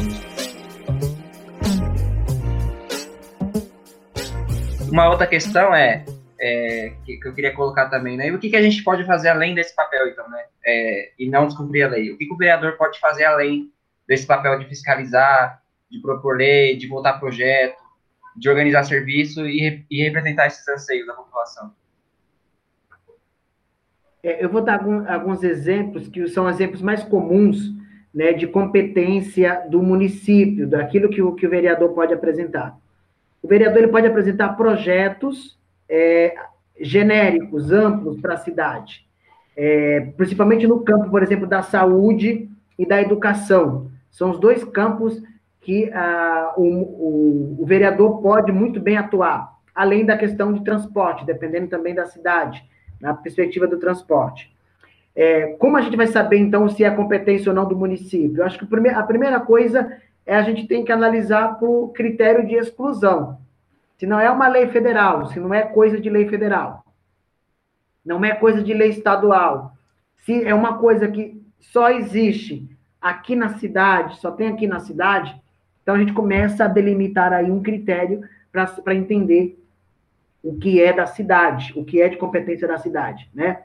Uma 4.91 5.09
outra 5.09 5.27
questão 5.27 5.73
é, 5.73 6.03
é 6.39 6.93
que, 7.05 7.17
que, 7.17 7.27
eu 7.27 7.33
queria 7.33 7.53
colocar 7.53 7.89
também, 7.89 8.17
né? 8.17 8.31
O 8.31 8.39
que, 8.39 8.49
que 8.49 8.55
a 8.55 8.61
gente 8.61 8.83
pode 8.83 9.05
fazer 9.05 9.29
além 9.29 9.53
desse 9.53 9.75
papel, 9.75 10.07
então, 10.07 10.27
né? 10.29 10.43
É, 10.65 11.11
e 11.19 11.29
não 11.29 11.47
descumprir 11.47 11.85
a 11.85 11.89
lei. 11.89 12.11
O 12.11 12.17
que, 12.17 12.25
que 12.25 12.33
o 12.33 12.37
vereador 12.37 12.75
pode 12.77 12.99
fazer 12.99 13.25
além 13.25 13.71
desse 14.07 14.25
papel 14.25 14.57
de 14.57 14.65
fiscalizar, 14.65 15.61
de 15.89 15.99
propor 16.01 16.37
lei, 16.37 16.75
de 16.75 16.87
votar 16.87 17.19
projeto, 17.19 17.77
de 18.35 18.49
organizar 18.49 18.83
serviço 18.83 19.45
e, 19.45 19.85
e 19.89 20.03
representar 20.03 20.47
esses 20.47 20.67
anseios 20.67 21.05
da 21.05 21.13
população? 21.13 21.71
É, 24.23 24.43
eu 24.43 24.49
vou 24.49 24.61
dar 24.61 24.79
algum, 24.79 25.07
alguns 25.07 25.43
exemplos 25.43 26.07
que 26.07 26.27
são 26.27 26.49
exemplos 26.49 26.81
mais 26.81 27.03
comuns 27.03 27.73
né, 28.13 28.33
de 28.33 28.47
competência 28.47 29.65
do 29.69 29.81
município, 29.81 30.67
daquilo 30.67 31.09
que 31.09 31.21
o, 31.21 31.33
que 31.35 31.45
o 31.45 31.49
vereador 31.49 31.93
pode 31.93 32.13
apresentar. 32.13 32.75
Vereador 33.49 33.79
ele 33.79 33.87
pode 33.87 34.05
apresentar 34.05 34.49
projetos 34.49 35.57
é, 35.89 36.35
genéricos, 36.79 37.71
amplos 37.71 38.21
para 38.21 38.35
a 38.35 38.37
cidade, 38.37 39.07
é, 39.57 40.11
principalmente 40.15 40.67
no 40.67 40.81
campo, 40.81 41.09
por 41.09 41.23
exemplo, 41.23 41.47
da 41.47 41.63
saúde 41.63 42.47
e 42.77 42.85
da 42.85 43.01
educação. 43.01 43.89
São 44.11 44.29
os 44.29 44.39
dois 44.39 44.63
campos 44.63 45.21
que 45.61 45.91
ah, 45.93 46.53
o, 46.57 46.63
o, 46.63 47.57
o 47.59 47.65
vereador 47.65 48.21
pode 48.21 48.51
muito 48.51 48.79
bem 48.79 48.97
atuar, 48.97 49.57
além 49.73 50.05
da 50.05 50.15
questão 50.15 50.53
de 50.53 50.63
transporte, 50.63 51.25
dependendo 51.25 51.67
também 51.67 51.95
da 51.95 52.05
cidade, 52.05 52.63
na 53.01 53.15
perspectiva 53.15 53.65
do 53.65 53.77
transporte. 53.77 54.55
É, 55.15 55.47
como 55.59 55.75
a 55.75 55.81
gente 55.81 55.97
vai 55.97 56.07
saber, 56.07 56.37
então, 56.37 56.69
se 56.69 56.83
é 56.83 56.91
competência 56.91 57.49
ou 57.49 57.55
não 57.55 57.67
do 57.67 57.75
município? 57.75 58.37
Eu 58.37 58.45
acho 58.45 58.59
que 58.59 58.65
a 58.89 59.03
primeira 59.03 59.39
coisa 59.39 59.91
a 60.35 60.41
gente 60.43 60.67
tem 60.67 60.83
que 60.83 60.91
analisar 60.91 61.59
por 61.59 61.91
critério 61.93 62.45
de 62.45 62.55
exclusão. 62.55 63.39
Se 63.97 64.05
não 64.05 64.19
é 64.19 64.29
uma 64.29 64.47
lei 64.47 64.67
federal, 64.67 65.27
se 65.27 65.39
não 65.39 65.53
é 65.53 65.63
coisa 65.63 65.99
de 65.99 66.09
lei 66.09 66.27
federal, 66.27 66.85
não 68.05 68.23
é 68.23 68.33
coisa 68.33 68.63
de 68.63 68.73
lei 68.73 68.89
estadual, 68.89 69.73
se 70.17 70.43
é 70.43 70.53
uma 70.53 70.77
coisa 70.77 71.07
que 71.07 71.41
só 71.59 71.89
existe 71.89 72.69
aqui 73.01 73.35
na 73.35 73.49
cidade, 73.57 74.19
só 74.19 74.31
tem 74.31 74.47
aqui 74.47 74.67
na 74.67 74.79
cidade, 74.79 75.35
então 75.81 75.95
a 75.95 75.99
gente 75.99 76.13
começa 76.13 76.65
a 76.65 76.67
delimitar 76.67 77.33
aí 77.33 77.49
um 77.49 77.61
critério 77.61 78.21
para 78.51 78.95
entender 78.95 79.59
o 80.43 80.57
que 80.57 80.81
é 80.81 80.93
da 80.93 81.05
cidade, 81.05 81.73
o 81.75 81.83
que 81.83 82.01
é 82.01 82.07
de 82.07 82.17
competência 82.17 82.67
da 82.67 82.77
cidade, 82.77 83.29
né? 83.33 83.63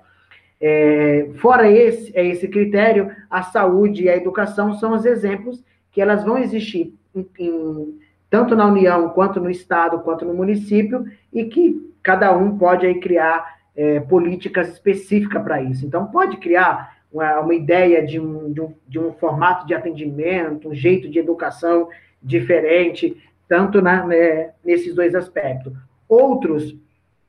É, 0.61 1.31
fora 1.37 1.68
esse, 1.70 2.16
é 2.16 2.24
esse 2.27 2.48
critério, 2.48 3.14
a 3.29 3.42
saúde 3.42 4.05
e 4.05 4.09
a 4.09 4.16
educação 4.16 4.72
são 4.74 4.92
os 4.92 5.05
exemplos 5.05 5.62
que 5.94 6.00
elas 6.00 6.22
vão 6.24 6.37
existir 6.37 6.92
em, 7.14 7.26
em, 7.38 7.98
tanto 8.28 8.54
na 8.54 8.66
União, 8.66 9.09
quanto 9.11 9.40
no 9.40 9.48
Estado, 9.48 10.00
quanto 10.00 10.24
no 10.24 10.35
município, 10.35 11.07
e 11.33 11.44
que 11.44 11.90
cada 12.02 12.37
um 12.37 12.59
pode 12.59 12.85
aí 12.85 13.00
criar 13.00 13.54
é, 13.74 14.00
políticas 14.00 14.68
específicas 14.68 15.42
para 15.42 15.62
isso. 15.62 15.87
Então, 15.87 16.07
pode 16.07 16.37
criar 16.37 16.96
uma, 17.11 17.40
uma 17.40 17.54
ideia 17.54 18.04
de 18.04 18.20
um, 18.20 18.52
de, 18.52 18.61
um, 18.61 18.74
de 18.87 18.98
um 18.98 19.12
formato 19.12 19.66
de 19.66 19.72
atendimento, 19.72 20.68
um 20.68 20.74
jeito 20.74 21.09
de 21.09 21.18
educação 21.18 21.88
diferente, 22.22 23.16
tanto 23.48 23.80
na, 23.80 24.04
né, 24.04 24.50
nesses 24.62 24.94
dois 24.94 25.14
aspectos. 25.14 25.72
Outros 26.09 26.76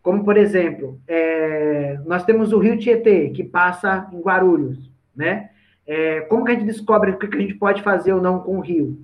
como, 0.05 0.23
por 0.23 0.37
exemplo, 0.37 0.99
é, 1.07 1.97
nós 2.05 2.23
temos 2.23 2.53
o 2.53 2.59
Rio 2.59 2.77
Tietê, 2.77 3.31
que 3.31 3.43
passa 3.43 4.07
em 4.13 4.19
Guarulhos, 4.19 4.91
né? 5.15 5.49
É, 5.87 6.21
como 6.21 6.45
que 6.45 6.51
a 6.51 6.53
gente 6.55 6.65
descobre 6.65 7.11
o 7.11 7.17
que 7.17 7.35
a 7.35 7.39
gente 7.39 7.55
pode 7.55 7.81
fazer 7.83 8.13
ou 8.13 8.21
não 8.21 8.39
com 8.39 8.57
o 8.57 8.61
rio? 8.61 8.97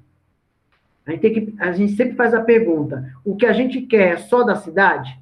A 1.06 1.12
gente, 1.12 1.22
tem 1.22 1.34
que, 1.34 1.56
a 1.60 1.72
gente 1.72 1.94
sempre 1.94 2.16
faz 2.16 2.34
a 2.34 2.42
pergunta: 2.42 3.14
o 3.24 3.36
que 3.36 3.46
a 3.46 3.54
gente 3.54 3.82
quer 3.82 4.14
é 4.14 4.18
só 4.18 4.44
da 4.44 4.56
cidade? 4.56 5.20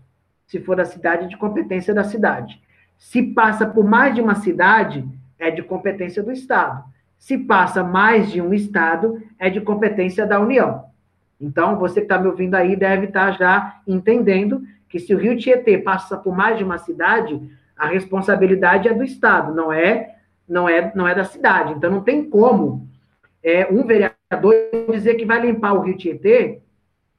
Se 0.48 0.60
for 0.60 0.76
da 0.76 0.86
cidade, 0.86 1.28
de 1.28 1.38
competência 1.38 1.94
da 1.94 2.04
cidade. 2.04 2.62
Se 2.98 3.22
passa 3.22 3.66
por 3.66 3.86
mais 3.86 4.16
de 4.16 4.22
uma 4.22 4.36
cidade, 4.36 5.08
é 5.38 5.50
de 5.52 5.62
competência 5.62 6.22
do 6.22 6.32
Estado. 6.32 6.84
Se 7.18 7.38
passa 7.38 7.84
mais 7.84 8.32
de 8.32 8.42
um 8.42 8.54
Estado, 8.54 9.22
é 9.38 9.50
de 9.50 9.62
competência 9.62 10.26
da 10.26 10.40
União. 10.40 10.86
Então, 11.40 11.78
você 11.78 12.02
que 12.02 12.06
está 12.06 12.18
me 12.20 12.28
ouvindo 12.28 12.56
aí 12.56 12.76
deve 12.76 13.06
estar 13.06 13.32
tá 13.32 13.38
já 13.38 13.82
entendendo 13.88 14.64
que 14.90 15.00
se 15.00 15.14
o 15.14 15.18
Rio 15.18 15.38
Tietê 15.38 15.78
passa 15.78 16.18
por 16.18 16.36
mais 16.36 16.58
de 16.58 16.64
uma 16.64 16.78
cidade, 16.78 17.40
a 17.78 17.88
responsabilidade 17.88 18.88
é 18.88 18.94
do 18.94 19.04
Estado, 19.04 19.54
não 19.54 19.72
é 19.72 20.16
não 20.50 20.68
é 20.68 20.92
não 20.96 21.08
é 21.08 21.16
da 21.16 21.24
cidade. 21.24 21.74
Então 21.74 21.92
não 21.92 22.02
tem 22.02 22.30
como 22.30 22.88
é, 23.44 23.68
um 23.72 23.86
vereador 23.86 24.54
dizer 24.92 25.16
que 25.16 25.26
vai 25.26 25.40
limpar 25.40 25.74
o 25.74 25.82
Rio 25.82 25.96
Tietê, 25.96 26.60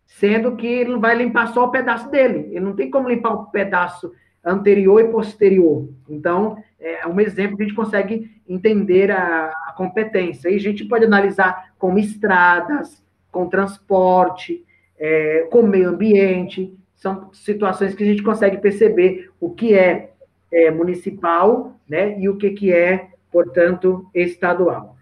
sendo 0.07 0.57
que 0.57 0.67
ele 0.67 0.99
vai 0.99 1.15
limpar 1.15 1.53
só 1.55 1.65
o 1.65 1.71
pedaço 1.71 2.11
dele. 2.11 2.49
Ele 2.51 2.61
não 2.61 2.75
tem 2.75 2.91
como 2.91 3.09
limpar 3.09 3.33
o 3.33 3.47
pedaço 3.47 4.13
anterior 4.45 5.01
e 5.01 5.09
posterior. 5.09 5.89
Então, 6.09 6.63
é 6.79 7.07
um 7.07 7.21
exemplo 7.21 7.57
que 7.57 7.63
a 7.63 7.67
gente 7.67 7.77
consegue 7.77 8.31
entender 8.49 9.11
a, 9.11 9.47
a 9.69 9.75
competência. 9.77 10.49
E 10.49 10.57
a 10.57 10.61
gente 10.61 10.85
pode 10.87 11.05
analisar 11.05 11.73
como 11.79 11.99
estradas, 11.99 13.05
com 13.31 13.49
transporte, 13.49 14.65
é, 14.99 15.47
com 15.51 15.63
meio 15.63 15.91
ambiente 15.91 16.77
são 17.01 17.33
situações 17.33 17.95
que 17.95 18.03
a 18.03 18.07
gente 18.07 18.23
consegue 18.23 18.59
perceber 18.59 19.31
o 19.41 19.49
que 19.49 19.73
é, 19.73 20.11
é 20.53 20.71
municipal 20.71 21.81
né, 21.89 22.21
e 22.21 22.29
o 22.29 22.37
que, 22.37 22.51
que 22.51 22.71
é, 22.71 23.09
portanto, 23.31 24.09
estadual. 24.15 24.97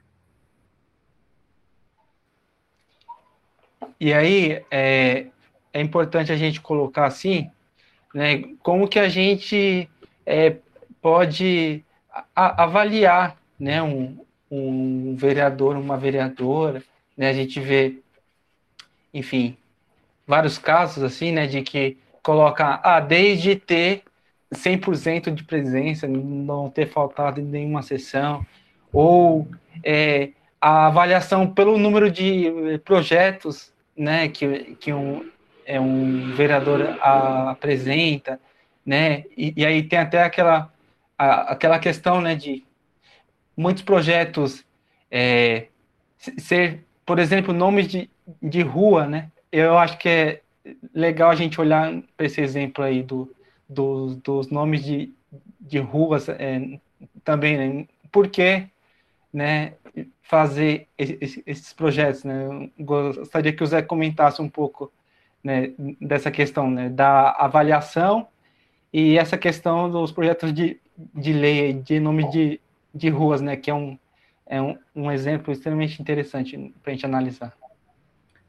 E 4.01 4.13
aí 4.13 4.63
é, 4.71 5.27
é 5.73 5.81
importante 5.81 6.33
a 6.33 6.37
gente 6.37 6.61
colocar 6.61 7.07
assim, 7.07 7.51
né, 8.15 8.43
como 8.63 8.89
que 8.89 8.99
a 8.99 9.09
gente 9.09 9.89
é, 10.25 10.57
pode 11.03 11.85
a, 12.35 12.63
avaliar 12.63 13.37
né, 13.59 13.83
um, 13.83 14.25
um 14.51 15.17
vereador, 15.17 15.77
uma 15.77 15.97
vereadora, 15.97 16.83
né, 17.17 17.29
a 17.29 17.33
gente 17.33 17.59
vê, 17.61 17.99
enfim, 19.13 19.57
vários 20.27 20.59
casos 20.59 21.03
assim, 21.03 21.33
né, 21.33 21.47
de 21.47 21.63
que 21.63 21.99
coloca, 22.23 22.81
ah, 22.85 23.01
desde 23.01 23.57
ter 23.57 24.05
100% 24.55 25.33
de 25.33 25.45
presença, 25.45 26.07
não 26.07 26.71
ter 26.71 26.87
faltado 26.87 27.41
em 27.41 27.45
nenhuma 27.45 27.83
sessão, 27.83 28.45
ou 28.93 29.47
é, 29.85 30.31
a 30.61 30.87
avaliação 30.87 31.47
pelo 31.53 31.79
número 31.79 32.11
de 32.11 32.81
projetos, 32.85 33.73
né, 33.97 34.29
que, 34.29 34.77
que 34.77 34.93
um, 34.93 35.29
é, 35.67 35.79
um 35.81 36.35
vereador 36.35 36.99
a, 37.01 37.51
apresenta, 37.51 38.41
né, 38.85 39.25
e, 39.37 39.53
e, 39.57 39.67
aí 39.67 39.83
tem 39.83 39.99
até 39.99 40.23
aquela, 40.23 40.73
a, 41.19 41.53
aquela 41.53 41.79
questão, 41.79 42.21
né, 42.21 42.35
de 42.35 42.65
muitos 43.57 43.83
projetos 43.83 44.65
é, 45.11 45.67
ser, 46.39 46.85
por 47.05 47.19
exemplo, 47.19 47.53
nomes 47.53 47.87
de, 47.89 48.11
de 48.43 48.63
rua, 48.63 49.07
né, 49.07 49.31
eu 49.53 49.77
acho 49.77 49.99
que 49.99 50.09
é 50.09 50.41
legal 50.95 51.31
a 51.31 51.35
gente 51.35 51.61
olhar 51.61 51.93
para 52.17 52.27
esse 52.27 52.41
exemplo 52.41 52.85
aí 52.85 53.03
do, 53.03 53.31
do, 53.69 54.17
dos 54.17 54.49
nomes 54.51 54.85
de, 54.85 55.13
de 55.61 55.79
ruas 55.79 56.29
é, 56.29 56.79
também, 57.25 57.57
né? 57.57 57.87
Por 58.11 58.29
que 58.29 58.67
né, 59.33 59.75
fazer 60.23 60.89
esse, 60.97 61.43
esses 61.47 61.73
projetos? 61.73 62.25
Né? 62.25 62.71
Gostaria 62.79 63.53
que 63.53 63.63
o 63.63 63.67
Zé 63.67 63.83
comentasse 63.83 64.41
um 64.41 64.49
pouco 64.49 64.91
né, 65.43 65.73
dessa 66.01 66.31
questão 66.31 66.71
né, 66.71 66.89
da 66.89 67.33
avaliação 67.33 68.27
e 68.93 69.19
essa 69.19 69.37
questão 69.37 69.91
dos 69.91 70.11
projetos 70.11 70.53
de, 70.53 70.81
de 71.15 71.33
lei, 71.33 71.75
de 71.75 72.01
nome 72.01 72.29
de, 72.31 72.61
de 72.95 73.09
ruas, 73.09 73.41
né, 73.41 73.57
que 73.57 73.71
é 73.71 73.75
um, 73.75 73.99
é 74.47 74.61
um, 74.61 74.79
um 74.95 75.11
exemplo 75.13 75.53
extremamente 75.53 76.01
interessante 76.01 76.75
para 76.83 76.93
a 76.93 76.95
gente 76.95 77.07
analisar. 77.07 77.57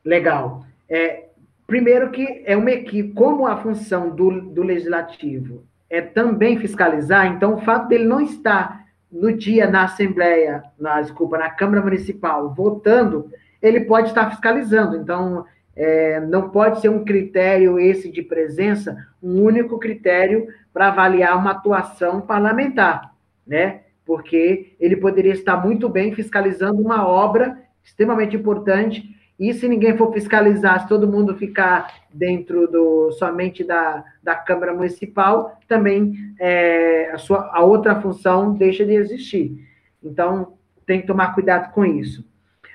Legal. 0.03 0.65
É, 0.89 1.28
primeiro 1.69 2.11
que 2.11 2.43
é 2.45 2.57
uma 2.57 2.71
equipe, 2.71 3.13
como 3.13 3.47
a 3.47 3.55
função 3.57 4.09
do, 4.09 4.41
do 4.41 4.63
legislativo 4.63 5.63
é 5.89 6.01
também 6.01 6.59
fiscalizar, 6.59 7.27
então 7.27 7.55
o 7.55 7.61
fato 7.61 7.87
dele 7.87 8.03
não 8.03 8.19
estar 8.19 8.85
no 9.11 9.31
dia 9.31 9.69
na 9.69 9.85
Assembleia, 9.85 10.63
na, 10.79 11.01
desculpa, 11.01 11.37
na 11.37 11.49
Câmara 11.49 11.81
Municipal, 11.81 12.53
votando, 12.53 13.31
ele 13.61 13.81
pode 13.81 14.09
estar 14.09 14.29
fiscalizando. 14.29 14.97
Então, 14.97 15.45
é, 15.75 16.19
não 16.19 16.49
pode 16.49 16.81
ser 16.81 16.89
um 16.89 17.03
critério 17.03 17.79
esse 17.79 18.11
de 18.11 18.21
presença, 18.21 18.97
um 19.21 19.41
único 19.41 19.79
critério 19.79 20.47
para 20.73 20.89
avaliar 20.89 21.37
uma 21.37 21.51
atuação 21.51 22.21
parlamentar, 22.21 23.13
né? 23.47 23.81
Porque 24.05 24.73
ele 24.79 24.97
poderia 24.97 25.33
estar 25.33 25.57
muito 25.57 25.87
bem 25.87 26.13
fiscalizando 26.13 26.81
uma 26.81 27.07
obra 27.07 27.57
extremamente 27.83 28.35
importante. 28.35 29.15
E 29.39 29.53
se 29.53 29.69
ninguém 29.69 29.95
for 29.95 30.11
fiscalizar, 30.11 30.81
se 30.81 30.87
todo 30.89 31.07
mundo 31.07 31.33
ficar 31.33 32.01
dentro 32.13 32.67
do 32.67 33.11
somente 33.13 33.63
da, 33.63 34.03
da 34.21 34.35
Câmara 34.35 34.73
Municipal, 34.73 35.57
também 35.65 36.13
é, 36.37 37.09
a, 37.13 37.17
sua, 37.17 37.49
a 37.53 37.63
outra 37.63 38.01
função 38.01 38.53
deixa 38.53 38.85
de 38.85 38.93
existir. 38.93 39.65
Então, 40.03 40.55
tem 40.85 40.99
que 40.99 41.07
tomar 41.07 41.33
cuidado 41.33 41.71
com 41.71 41.85
isso. 41.85 42.27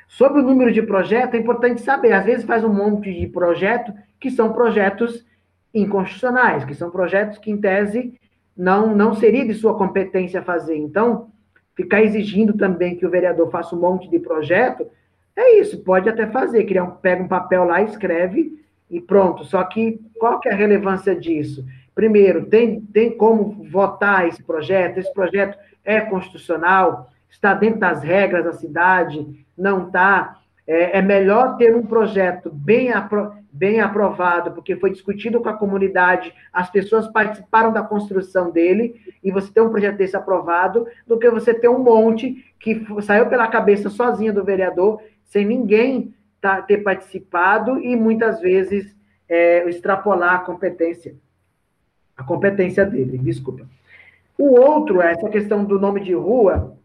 Sobre 0.09 0.40
o 0.40 0.44
número 0.44 0.72
de 0.72 0.81
projetos, 0.81 1.35
é 1.35 1.38
importante 1.38 1.83
saber. 1.83 2.12
Às 2.12 2.24
vezes 2.24 2.46
faz 2.46 2.64
um 2.64 2.72
monte 2.72 3.12
de 3.12 3.27
projeto 3.27 3.92
que 4.18 4.31
são 4.31 4.53
projetos 4.53 5.27
inconstitucionais, 5.74 6.64
que 6.64 6.74
são 6.74 6.90
projetos 6.90 7.37
que, 7.37 7.50
em 7.50 7.59
tese, 7.59 8.18
não, 8.57 8.94
não 8.94 9.14
seria 9.14 9.44
de 9.44 9.53
sua 9.53 9.77
competência 9.77 10.40
fazer. 10.40 10.77
Então, 10.77 11.29
ficar 11.74 12.03
exigindo 12.03 12.55
também 12.55 12.96
que 12.96 13.05
o 13.05 13.11
vereador 13.11 13.50
faça 13.50 13.74
um 13.77 13.81
monte 13.81 14.09
de 14.09 14.18
projeto 14.18 14.87
é 15.36 15.60
isso, 15.60 15.82
pode 15.82 16.08
até 16.08 16.26
fazer, 16.26 16.64
criar 16.64 16.84
um, 16.84 16.90
pega 16.90 17.22
um 17.22 17.28
papel 17.28 17.64
lá, 17.64 17.82
escreve 17.82 18.64
e 18.90 19.00
pronto. 19.00 19.44
Só 19.44 19.62
que 19.64 20.00
qual 20.18 20.38
que 20.38 20.48
é 20.48 20.52
a 20.52 20.56
relevância 20.56 21.14
disso? 21.14 21.64
Primeiro, 21.94 22.46
tem, 22.46 22.80
tem 22.80 23.16
como 23.16 23.64
votar 23.70 24.28
esse 24.28 24.42
projeto? 24.42 24.98
Esse 24.98 25.12
projeto 25.12 25.58
é 25.84 26.00
constitucional? 26.00 27.10
Está 27.28 27.54
dentro 27.54 27.80
das 27.80 28.02
regras 28.02 28.44
da 28.44 28.52
cidade? 28.52 29.44
Não 29.56 29.86
está? 29.86 30.38
É, 30.66 30.98
é 30.98 31.02
melhor 31.02 31.56
ter 31.56 31.74
um 31.74 31.84
projeto 31.84 32.50
bem, 32.50 32.92
apro 32.92 33.32
bem 33.52 33.80
aprovado, 33.80 34.50
porque 34.50 34.74
foi 34.74 34.90
discutido 34.90 35.40
com 35.40 35.48
a 35.48 35.56
comunidade, 35.56 36.34
as 36.52 36.68
pessoas 36.68 37.06
participaram 37.06 37.72
da 37.72 37.84
construção 37.84 38.50
dele, 38.50 39.00
e 39.22 39.30
você 39.30 39.52
ter 39.52 39.60
um 39.60 39.70
projeto 39.70 39.96
desse 39.96 40.16
aprovado, 40.16 40.88
do 41.06 41.16
que 41.16 41.30
você 41.30 41.54
ter 41.54 41.68
um 41.68 41.78
monte 41.78 42.52
que 42.58 42.84
saiu 43.02 43.26
pela 43.26 43.46
cabeça 43.46 43.88
sozinha 43.88 44.32
do 44.32 44.42
vereador 44.42 45.00
sem 45.24 45.44
ninguém 45.44 46.14
tá, 46.40 46.60
ter 46.62 46.78
participado 46.78 47.78
e 47.78 47.96
muitas 47.96 48.40
vezes 48.40 48.94
é, 49.28 49.68
extrapolar 49.68 50.34
a 50.34 50.38
competência, 50.40 51.16
a 52.16 52.22
competência 52.22 52.84
dele, 52.84 53.18
desculpa. 53.18 53.66
O 54.37 54.58
outro, 54.60 55.00
essa 55.00 55.28
questão 55.28 55.64
do 55.64 55.78
nome 55.78 56.00
de 56.00 56.12
rua, 56.12 56.76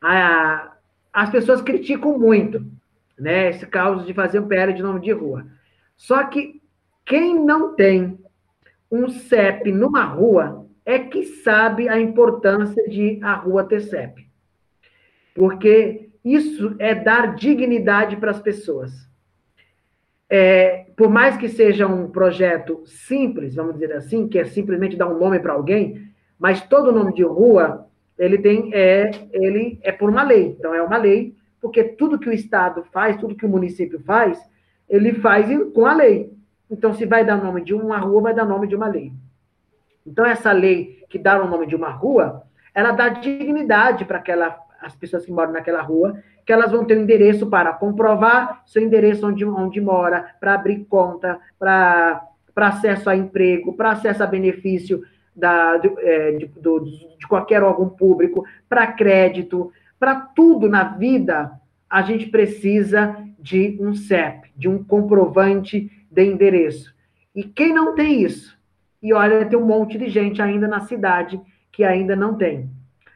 a, 0.00 0.76
as 1.12 1.30
pessoas 1.30 1.62
criticam 1.62 2.18
muito, 2.18 2.64
né, 3.18 3.50
esse 3.50 3.66
caso 3.66 4.04
de 4.04 4.12
fazer 4.12 4.40
um 4.40 4.48
PL 4.48 4.72
de 4.72 4.82
nome 4.82 5.00
de 5.00 5.12
rua. 5.12 5.46
Só 5.96 6.24
que 6.24 6.60
quem 7.04 7.38
não 7.44 7.74
tem 7.74 8.18
um 8.90 9.08
CEP 9.08 9.72
numa 9.72 10.04
rua 10.04 10.66
é 10.84 10.98
que 10.98 11.24
sabe 11.24 11.88
a 11.88 11.98
importância 11.98 12.88
de 12.88 13.18
a 13.22 13.34
rua 13.34 13.64
ter 13.64 13.80
CEP. 13.80 14.28
Porque 15.34 16.10
isso 16.24 16.74
é 16.78 16.94
dar 16.94 17.34
dignidade 17.34 18.16
para 18.16 18.30
as 18.30 18.40
pessoas. 18.40 18.92
É, 20.30 20.86
por 20.96 21.10
mais 21.10 21.36
que 21.36 21.48
seja 21.48 21.86
um 21.86 22.08
projeto 22.08 22.82
simples, 22.86 23.54
vamos 23.54 23.74
dizer 23.74 23.92
assim, 23.92 24.26
que 24.26 24.38
é 24.38 24.44
simplesmente 24.44 24.96
dar 24.96 25.06
um 25.06 25.18
nome 25.18 25.38
para 25.38 25.52
alguém, 25.52 26.08
mas 26.38 26.66
todo 26.66 26.92
nome 26.92 27.12
de 27.12 27.22
rua 27.22 27.86
ele 28.18 28.38
tem 28.38 28.70
é 28.72 29.10
ele 29.32 29.78
é 29.82 29.92
por 29.92 30.08
uma 30.08 30.22
lei. 30.22 30.56
Então 30.58 30.74
é 30.74 30.82
uma 30.82 30.96
lei, 30.96 31.36
porque 31.60 31.84
tudo 31.84 32.18
que 32.18 32.28
o 32.28 32.32
estado 32.32 32.84
faz, 32.84 33.16
tudo 33.18 33.34
que 33.34 33.44
o 33.44 33.48
município 33.48 34.00
faz, 34.00 34.40
ele 34.88 35.12
faz 35.14 35.46
com 35.74 35.84
a 35.84 35.94
lei. 35.94 36.32
Então 36.70 36.94
se 36.94 37.04
vai 37.04 37.24
dar 37.24 37.36
nome 37.36 37.62
de 37.62 37.74
uma 37.74 37.98
rua, 37.98 38.22
vai 38.22 38.34
dar 38.34 38.46
nome 38.46 38.66
de 38.66 38.74
uma 38.74 38.88
lei. 38.88 39.12
Então 40.06 40.24
essa 40.24 40.52
lei 40.52 41.04
que 41.08 41.18
dá 41.18 41.40
o 41.42 41.48
nome 41.48 41.66
de 41.66 41.76
uma 41.76 41.90
rua, 41.90 42.44
ela 42.74 42.92
dá 42.92 43.08
dignidade 43.08 44.04
para 44.04 44.18
aquela 44.18 44.63
as 44.84 44.94
pessoas 44.94 45.24
que 45.24 45.32
moram 45.32 45.52
naquela 45.52 45.82
rua, 45.82 46.22
que 46.44 46.52
elas 46.52 46.70
vão 46.70 46.84
ter 46.84 46.98
um 46.98 47.02
endereço 47.02 47.46
para 47.48 47.72
comprovar 47.72 48.62
seu 48.66 48.82
endereço 48.82 49.26
onde, 49.26 49.44
onde 49.44 49.80
mora, 49.80 50.34
para 50.38 50.54
abrir 50.54 50.84
conta, 50.84 51.38
para 51.58 52.28
acesso 52.56 53.08
a 53.08 53.16
emprego, 53.16 53.74
para 53.74 53.92
acesso 53.92 54.22
a 54.22 54.26
benefício 54.26 55.02
da, 55.34 55.80
é, 55.98 56.32
de, 56.32 56.46
do, 56.46 56.80
de 56.80 57.26
qualquer 57.26 57.62
órgão 57.62 57.88
público, 57.88 58.44
para 58.68 58.86
crédito, 58.86 59.72
para 59.98 60.14
tudo 60.14 60.68
na 60.68 60.84
vida, 60.84 61.52
a 61.88 62.02
gente 62.02 62.26
precisa 62.26 63.16
de 63.38 63.76
um 63.80 63.94
CEP, 63.94 64.50
de 64.56 64.68
um 64.68 64.82
comprovante 64.82 65.90
de 66.10 66.24
endereço. 66.24 66.94
E 67.34 67.42
quem 67.42 67.72
não 67.72 67.94
tem 67.94 68.22
isso? 68.22 68.56
E 69.02 69.12
olha, 69.12 69.44
tem 69.44 69.58
um 69.58 69.66
monte 69.66 69.98
de 69.98 70.08
gente 70.08 70.40
ainda 70.40 70.68
na 70.68 70.80
cidade 70.80 71.40
que 71.70 71.84
ainda 71.84 72.14
não 72.14 72.34
tem. 72.36 72.70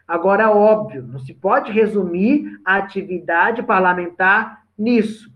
Agora, 0.09 0.51
óbvio, 0.51 1.03
não 1.03 1.19
se 1.19 1.35
pode 1.35 1.71
resumir 1.71 2.59
a 2.65 2.77
atividade 2.77 3.63
parlamentar 3.63 4.63
nisso. 4.77 5.31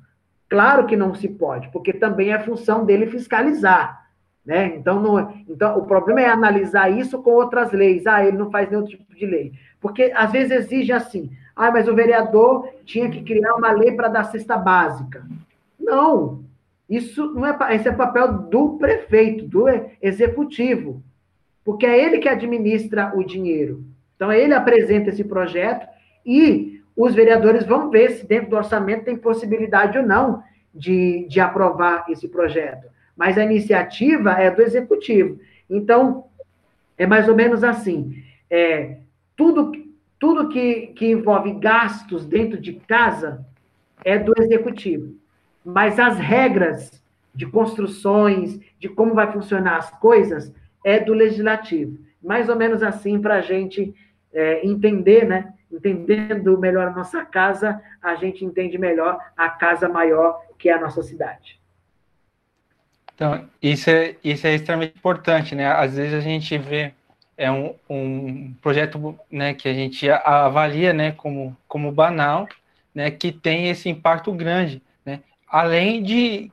Claro 0.49 0.87
que 0.87 0.97
não 0.97 1.15
se 1.15 1.29
pode, 1.29 1.69
porque 1.71 1.93
também 1.93 2.33
é 2.33 2.39
função 2.39 2.87
dele 2.87 3.07
fiscalizar. 3.07 4.03
Né? 4.45 4.75
Então, 4.77 4.99
não, 4.99 5.35
então, 5.47 5.79
o 5.79 5.85
problema 5.85 6.23
é 6.23 6.27
analisar 6.27 6.91
isso 6.91 7.23
com 7.23 7.31
outras 7.33 7.71
leis. 7.71 8.07
Ah, 8.07 8.25
ele 8.25 8.39
não 8.39 8.51
faz 8.51 8.71
nenhum 8.71 8.85
tipo 8.85 9.15
de 9.15 9.27
lei. 9.27 9.53
Porque 9.79 10.11
às 10.17 10.33
vezes 10.33 10.51
exige 10.51 10.91
assim: 10.91 11.31
ah, 11.55 11.71
mas 11.71 11.87
o 11.87 11.95
vereador 11.95 12.69
tinha 12.85 13.11
que 13.11 13.23
criar 13.23 13.55
uma 13.55 13.73
lei 13.73 13.93
para 13.93 14.09
dar 14.09 14.25
cesta 14.25 14.57
básica. 14.57 15.25
Não, 15.79 16.43
isso 16.89 17.33
não 17.35 17.47
é, 17.47 17.75
esse 17.75 17.89
é 17.89 17.93
papel 17.93 18.33
do 18.33 18.79
prefeito, 18.79 19.47
do 19.47 19.67
executivo, 20.01 21.03
porque 21.65 21.87
é 21.87 22.03
ele 22.03 22.19
que 22.19 22.29
administra 22.29 23.13
o 23.15 23.23
dinheiro. 23.23 23.85
Então, 24.23 24.33
ele 24.33 24.55
apresenta 24.55 25.11
esse 25.11 25.25
projeto 25.25 25.85
e 26.25 26.81
os 26.97 27.13
vereadores 27.13 27.67
vão 27.67 27.91
ver 27.91 28.13
se 28.13 28.25
dentro 28.25 28.51
do 28.51 28.57
orçamento 28.57 29.05
tem 29.05 29.17
possibilidade 29.17 29.99
ou 29.99 30.07
não 30.07 30.45
de, 30.73 31.27
de 31.29 31.41
aprovar 31.41 32.05
esse 32.09 32.29
projeto. 32.29 32.87
Mas 33.17 33.37
a 33.37 33.43
iniciativa 33.43 34.31
é 34.35 34.49
do 34.49 34.63
executivo. 34.63 35.41
Então, 35.69 36.27
é 36.97 37.05
mais 37.05 37.29
ou 37.29 37.35
menos 37.35 37.65
assim: 37.65 38.23
é, 38.49 38.99
tudo, 39.35 39.73
tudo 40.21 40.49
que, 40.49 40.93
que 40.95 41.11
envolve 41.11 41.55
gastos 41.55 42.25
dentro 42.25 42.61
de 42.61 42.75
casa 42.75 43.45
é 44.05 44.17
do 44.17 44.33
executivo. 44.41 45.17
Mas 45.65 45.99
as 45.99 46.17
regras 46.17 47.03
de 47.35 47.45
construções, 47.45 48.61
de 48.79 48.89
como 48.89 49.15
vai 49.15 49.33
funcionar 49.33 49.79
as 49.79 49.91
coisas, 49.99 50.55
é 50.85 51.01
do 51.01 51.13
legislativo. 51.13 51.99
Mais 52.23 52.49
ou 52.49 52.55
menos 52.55 52.85
assim 52.85 53.21
para 53.21 53.39
a 53.39 53.41
gente 53.41 53.93
é, 54.33 54.66
entender, 54.66 55.27
né? 55.27 55.53
Entendendo 55.71 56.59
melhor 56.59 56.88
a 56.88 56.90
nossa 56.90 57.25
casa, 57.25 57.83
a 58.01 58.14
gente 58.14 58.45
entende 58.45 58.77
melhor 58.79 59.18
a 59.37 59.49
casa 59.49 59.88
maior 59.88 60.40
que 60.59 60.68
é 60.68 60.75
a 60.75 60.81
nossa 60.81 61.03
cidade. 61.03 61.61
Então, 63.14 63.49
isso 63.62 63.90
é, 63.90 64.16
isso 64.23 64.47
é 64.47 64.55
extremamente 64.55 64.97
importante, 64.97 65.55
né? 65.55 65.66
Às 65.66 65.97
vezes 65.97 66.14
a 66.14 66.21
gente 66.21 66.57
vê 66.59 66.92
é 67.37 67.51
um, 67.51 67.75
um 67.88 68.55
projeto 68.61 69.18
né, 69.31 69.55
que 69.55 69.68
a 69.68 69.75
gente 69.75 70.09
avalia 70.09 70.92
né, 70.92 71.12
como, 71.12 71.57
como 71.66 71.90
banal, 71.90 72.49
né, 72.95 73.11
que 73.11 73.33
tem 73.33 73.68
esse 73.68 73.88
impacto 73.88 74.33
grande, 74.33 74.83
né? 75.05 75.21
Além 75.49 76.03
de 76.03 76.53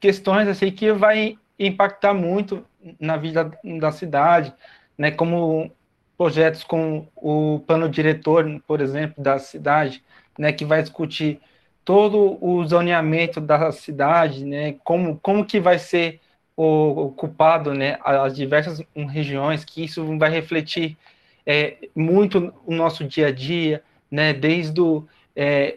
questões 0.00 0.48
assim 0.48 0.70
que 0.70 0.92
vai 0.92 1.38
impactar 1.58 2.12
muito 2.12 2.64
na 3.00 3.16
vida 3.16 3.50
da 3.78 3.92
cidade, 3.92 4.52
né, 4.98 5.10
como 5.10 5.72
projetos 6.16 6.62
com 6.64 7.06
o 7.16 7.60
plano 7.66 7.88
diretor, 7.88 8.44
por 8.66 8.80
exemplo, 8.80 9.22
da 9.22 9.38
cidade, 9.38 10.02
né, 10.38 10.52
que 10.52 10.64
vai 10.64 10.82
discutir 10.82 11.40
todo 11.84 12.38
o 12.40 12.64
zoneamento 12.66 13.40
da 13.40 13.70
cidade, 13.72 14.44
né, 14.44 14.76
como, 14.84 15.18
como 15.20 15.44
que 15.44 15.60
vai 15.60 15.78
ser 15.78 16.20
ocupado, 16.56 17.74
né, 17.74 17.98
as 18.04 18.34
diversas 18.34 18.80
regiões, 19.08 19.64
que 19.64 19.84
isso 19.84 20.16
vai 20.18 20.30
refletir 20.30 20.96
é, 21.44 21.76
muito 21.94 22.54
o 22.64 22.74
nosso 22.74 23.04
dia 23.04 23.28
a 23.28 23.32
dia, 23.32 23.82
né, 24.10 24.32
desde 24.32 24.80
o, 24.80 25.06
é, 25.34 25.76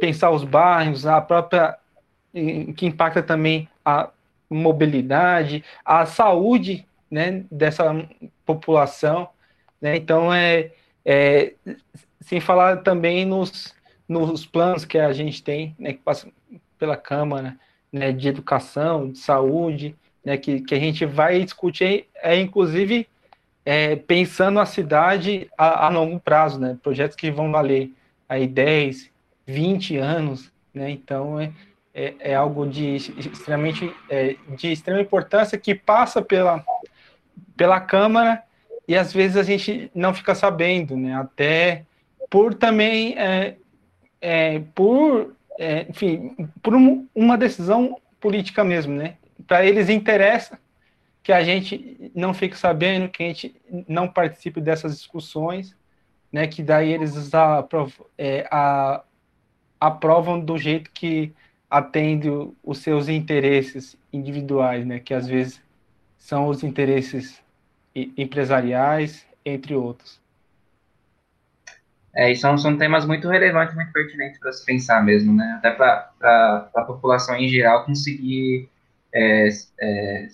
pensar 0.00 0.30
os 0.30 0.44
bairros, 0.44 1.06
a 1.06 1.20
própria 1.20 1.76
que 2.76 2.86
impacta 2.86 3.22
também 3.22 3.68
a 3.84 4.08
mobilidade, 4.48 5.62
a 5.84 6.06
saúde, 6.06 6.86
né, 7.10 7.44
dessa 7.50 7.84
população, 8.46 9.28
né? 9.82 9.96
Então, 9.96 10.32
é, 10.32 10.70
é, 11.04 11.54
sem 12.20 12.40
falar 12.40 12.78
também 12.78 13.26
nos, 13.26 13.74
nos 14.08 14.46
planos 14.46 14.84
que 14.84 14.96
a 14.96 15.12
gente 15.12 15.42
tem, 15.42 15.74
né, 15.78 15.92
que 15.92 15.98
passa 15.98 16.28
pela 16.78 16.96
Câmara, 16.96 17.56
né, 17.92 18.12
de 18.12 18.28
educação, 18.28 19.10
de 19.10 19.18
saúde, 19.18 19.96
né, 20.24 20.36
que, 20.36 20.60
que 20.60 20.74
a 20.74 20.78
gente 20.78 21.04
vai 21.04 21.42
discutir, 21.42 22.06
é, 22.22 22.38
inclusive, 22.38 23.08
é, 23.64 23.96
pensando 23.96 24.60
a 24.60 24.66
cidade 24.66 25.50
a, 25.58 25.86
a, 25.86 25.88
longo 25.88 26.18
prazo, 26.20 26.60
né, 26.60 26.78
projetos 26.80 27.16
que 27.16 27.30
vão 27.30 27.50
valer 27.50 27.90
aí 28.28 28.46
10, 28.46 29.10
20 29.46 29.96
anos, 29.96 30.52
né, 30.72 30.90
então 30.90 31.38
é, 31.38 31.52
é, 31.92 32.14
é 32.20 32.34
algo 32.34 32.66
de 32.66 32.96
extremamente 32.96 33.92
é, 34.08 34.36
de 34.56 34.72
extrema 34.72 35.00
importância 35.00 35.58
que 35.58 35.74
passa 35.74 36.22
pela, 36.22 36.64
pela 37.56 37.80
Câmara 37.80 38.42
e 38.86 38.96
às 38.96 39.12
vezes 39.12 39.36
a 39.36 39.42
gente 39.42 39.90
não 39.94 40.12
fica 40.12 40.34
sabendo, 40.34 40.96
né? 40.96 41.14
Até 41.14 41.84
por 42.30 42.54
também 42.54 43.16
é, 43.18 43.56
é, 44.20 44.60
por, 44.74 45.34
é, 45.58 45.86
enfim, 45.88 46.34
por 46.62 46.74
um, 46.74 47.06
uma 47.14 47.36
decisão 47.36 48.00
política 48.20 48.64
mesmo, 48.64 48.94
né? 48.94 49.16
Para 49.46 49.64
eles 49.64 49.88
interessa 49.88 50.58
que 51.22 51.32
a 51.32 51.42
gente 51.42 52.10
não 52.14 52.34
fique 52.34 52.56
sabendo, 52.56 53.08
que 53.08 53.22
a 53.22 53.26
gente 53.26 53.54
não 53.86 54.08
participe 54.08 54.60
dessas 54.60 54.96
discussões, 54.96 55.76
né? 56.32 56.46
Que 56.46 56.62
daí 56.62 56.92
eles 56.92 57.32
aprovam, 57.34 58.06
é, 58.16 58.48
a, 58.50 59.02
aprovam 59.78 60.40
do 60.40 60.56
jeito 60.56 60.90
que 60.90 61.32
atende 61.70 62.28
os 62.62 62.78
seus 62.78 63.08
interesses 63.08 63.96
individuais, 64.12 64.84
né? 64.86 64.98
Que 64.98 65.14
às 65.14 65.26
vezes 65.26 65.62
são 66.16 66.48
os 66.48 66.62
interesses 66.62 67.41
empresariais, 67.94 69.26
entre 69.44 69.74
outros. 69.74 70.20
É, 72.14 72.30
e 72.30 72.36
são, 72.36 72.58
são 72.58 72.76
temas 72.76 73.06
muito 73.06 73.28
relevantes, 73.28 73.74
muito 73.74 73.92
pertinentes 73.92 74.38
para 74.38 74.52
se 74.52 74.64
pensar 74.66 75.02
mesmo, 75.02 75.34
né? 75.34 75.54
Até 75.58 75.70
para 75.70 76.70
a 76.74 76.82
população 76.82 77.36
em 77.36 77.48
geral 77.48 77.86
conseguir 77.86 78.68
é, 79.14 79.48
é, 79.80 80.28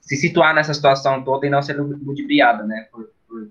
se 0.00 0.16
situar 0.16 0.54
nessa 0.54 0.72
situação 0.72 1.24
toda 1.24 1.46
e 1.46 1.50
não 1.50 1.60
ser 1.60 1.74
ludibriada, 1.74 2.62
né? 2.64 2.86
Por, 2.90 3.10
por, 3.26 3.48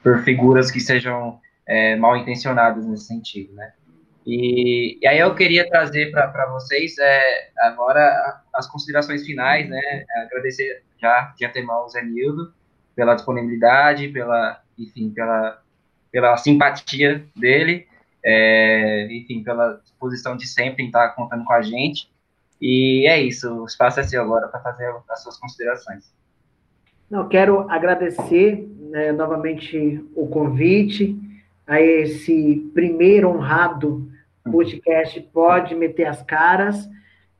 por 0.00 0.22
figuras 0.22 0.70
que 0.70 0.78
sejam 0.78 1.40
é, 1.66 1.96
mal 1.96 2.16
intencionadas 2.16 2.86
nesse 2.86 3.06
sentido, 3.06 3.52
né? 3.54 3.72
E, 4.24 4.98
e 5.02 5.06
aí 5.06 5.18
eu 5.18 5.34
queria 5.34 5.68
trazer 5.68 6.12
para 6.12 6.46
vocês 6.46 6.96
é, 6.98 7.50
agora 7.58 8.42
as 8.54 8.68
considerações 8.68 9.26
finais, 9.26 9.68
né? 9.68 10.04
Agradecer 10.24 10.82
já 11.02 11.34
de 11.36 11.44
antemão 11.44 11.84
o 11.84 11.88
Zé 11.88 12.02
Nildo 12.02 12.54
pela 12.94 13.14
disponibilidade, 13.14 14.08
pela, 14.08 14.60
enfim, 14.78 15.10
pela 15.10 15.62
pela 16.14 16.36
simpatia 16.36 17.24
dele, 17.34 17.88
é, 18.24 19.08
enfim, 19.10 19.42
pela 19.42 19.80
disposição 19.82 20.36
de 20.36 20.46
sempre 20.46 20.84
em 20.84 20.86
estar 20.86 21.08
contando 21.08 21.44
com 21.44 21.52
a 21.52 21.60
gente. 21.60 22.08
E 22.62 23.04
é 23.08 23.20
isso, 23.20 23.52
o 23.52 23.66
espaço 23.66 23.98
é 23.98 24.04
seu 24.04 24.22
agora 24.22 24.46
para 24.46 24.60
fazer 24.60 24.94
as 25.10 25.22
suas 25.24 25.36
considerações. 25.36 26.14
Não, 27.10 27.28
quero 27.28 27.68
agradecer 27.68 28.64
né, 28.78 29.10
novamente 29.10 30.04
o 30.14 30.28
convite 30.28 31.18
a 31.66 31.80
esse 31.80 32.70
primeiro 32.72 33.28
honrado 33.28 34.08
podcast 34.44 35.20
Pode 35.32 35.74
Meter 35.74 36.06
as 36.06 36.22
Caras, 36.22 36.88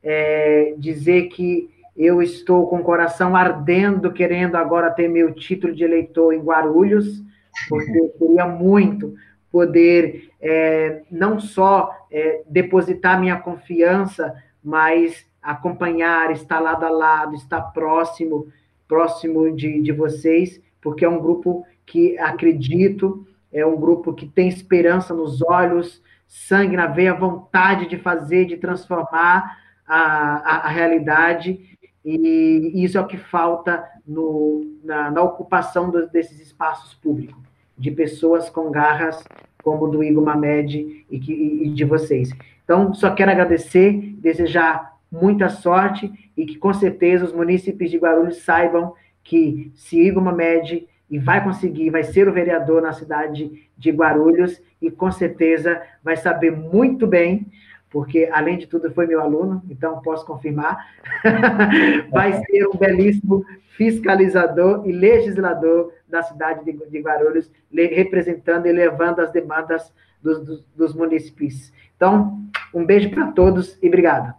é, 0.03 0.75
dizer 0.79 1.29
que 1.29 1.71
eu 1.97 2.21
estou 2.21 2.67
com 2.69 2.79
o 2.79 2.85
coração 2.85 3.37
ardendo, 3.37 4.13
querendo 4.13 4.57
agora 4.57 4.91
ter 4.91 5.09
meu 5.09 5.33
título 5.33 5.75
de 5.75 5.85
eleitor 5.85 6.33
em 6.33 6.41
Guarulhos, 6.41 7.23
porque 7.69 7.99
eu 7.99 8.09
queria 8.19 8.47
muito 8.47 9.15
poder 9.51 10.31
é, 10.41 11.03
não 11.11 11.39
só 11.39 11.91
é, 12.11 12.43
depositar 12.49 13.21
minha 13.21 13.37
confiança, 13.37 14.35
mas 14.63 15.25
acompanhar, 15.41 16.33
estar 16.33 16.59
lado 16.59 16.85
a 16.85 16.91
lado, 16.91 17.37
estar 17.37 17.61
próximo, 17.61 18.49
próximo 18.89 19.55
de, 19.55 19.81
de 19.81 19.93
vocês, 19.93 20.61
porque 20.81 21.05
é 21.05 21.09
um 21.09 21.21
grupo 21.21 21.65
que 21.87 22.19
acredito, 22.19 23.27
é 23.53 23.65
um 23.65 23.77
grupo 23.77 24.13
que 24.13 24.27
tem 24.27 24.49
esperança 24.49 25.15
nos 25.15 25.41
olhos, 25.43 26.03
sangue 26.27 26.77
na 26.77 26.87
veia, 26.87 27.15
vontade 27.15 27.87
de 27.87 27.99
fazer, 27.99 28.47
de 28.47 28.57
transformar 28.57 29.57
a, 29.87 29.97
a, 29.97 30.57
a 30.67 30.69
realidade, 30.69 31.74
e 32.05 32.85
isso 32.85 32.99
é 32.99 33.01
o 33.01 33.07
que 33.07 33.17
falta 33.17 33.85
no, 34.07 34.79
na, 34.85 35.11
na 35.11 35.23
ocupação 35.23 35.91
desses 36.13 36.39
espaços 36.41 36.95
públicos 36.95 37.43
de 37.77 37.91
pessoas 37.91 38.51
com 38.51 38.71
garras 38.71 39.25
como 39.63 39.89
do 39.89 40.05
Igor 40.05 40.23
Mamed 40.23 41.07
e, 41.11 41.19
que, 41.19 41.33
e 41.33 41.71
de 41.71 41.85
vocês. 41.85 42.31
Então, 42.63 42.93
só 42.93 43.11
quero 43.15 43.31
agradecer, 43.31 44.15
desejar 44.19 44.95
muita 45.11 45.49
sorte 45.49 46.13
e 46.37 46.45
que, 46.45 46.57
com 46.57 46.73
certeza, 46.75 47.25
os 47.25 47.33
munícipes 47.33 47.91
de 47.91 47.97
Guarulhos 47.97 48.43
saibam 48.43 48.93
que 49.23 49.73
se 49.75 49.99
Igor 49.99 50.23
Mamed 50.23 50.87
e 51.11 51.19
vai 51.19 51.43
conseguir, 51.43 51.91
vai 51.91 52.03
ser 52.03 52.29
o 52.29 52.33
vereador 52.33 52.83
na 52.83 52.93
cidade 52.93 53.69
de 53.77 53.91
Guarulhos 53.91 54.61
e, 54.81 54.91
com 54.91 55.11
certeza, 55.11 55.81
vai 56.03 56.17
saber 56.17 56.51
muito 56.51 57.07
bem 57.07 57.47
porque, 57.95 58.29
além 58.33 58.59
de 58.59 58.67
tudo, 58.67 58.93
foi 58.93 59.07
meu 59.07 59.21
aluno, 59.21 59.63
então 59.71 60.03
posso 60.03 60.27
confirmar. 60.27 60.85
vai 62.11 62.33
ser 62.33 62.67
um 62.67 62.77
belíssimo 62.77 63.47
fiscalizador 63.69 64.85
e 64.85 64.91
legislador 64.91 65.93
da 66.09 66.21
cidade 66.21 66.65
de, 66.65 67.01
Guarulhos, 67.01 67.49
representando 67.73 68.67
e 68.67 68.73
levando 68.73 69.21
as 69.21 69.31
demandas 69.31 69.93
dos, 70.21 70.45
dos, 70.45 70.65
dos 70.75 70.93
municípios. 70.93 71.73
Então, 71.95 72.43
um 72.75 72.85
beijo 72.85 73.11
para 73.11 73.31
todos 73.31 73.79
e 73.81 73.87
obrigado. 73.87 74.35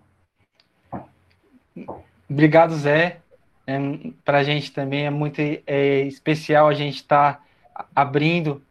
Obrigado, 2.30 2.76
Zé. 2.76 3.20
É, 3.66 3.78
para 4.26 4.40
a 4.40 4.44
gente 4.44 4.70
também 4.74 5.06
é 5.06 5.10
muito 5.10 5.40
é, 5.40 6.02
especial 6.02 6.68
a 6.68 6.74
gente 6.74 6.98
estar 6.98 7.36
tá 7.74 7.86
abrindo, 7.96 8.62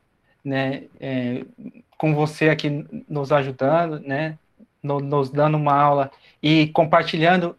né, 0.44 0.83
é, 1.01 1.42
com 1.97 2.14
você 2.14 2.51
aqui 2.51 2.87
nos 3.09 3.33
ajudando, 3.33 3.99
né, 4.01 4.38
no, 4.85 5.01
nos 5.01 5.31
dando 5.31 5.57
uma 5.57 5.75
aula 5.75 6.11
e 6.42 6.68
compartilhando 6.68 7.57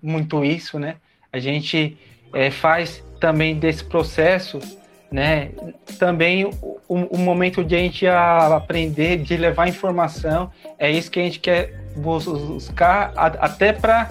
muito 0.00 0.44
isso, 0.44 0.78
né. 0.78 0.96
A 1.32 1.38
gente 1.38 1.98
é, 2.32 2.50
faz 2.50 3.04
também 3.20 3.58
desse 3.58 3.84
processo, 3.84 4.58
né, 5.10 5.50
também 5.98 6.44
o, 6.44 6.80
o, 6.88 7.18
momento 7.18 7.64
de 7.64 7.74
a 7.74 7.78
gente 7.78 8.06
aprender, 8.06 9.18
de 9.18 9.36
levar 9.36 9.68
informação, 9.68 10.50
é 10.78 10.90
isso 10.90 11.10
que 11.10 11.18
a 11.18 11.22
gente 11.22 11.40
quer 11.40 11.84
buscar, 11.96 13.12
até 13.16 13.72
para 13.72 14.10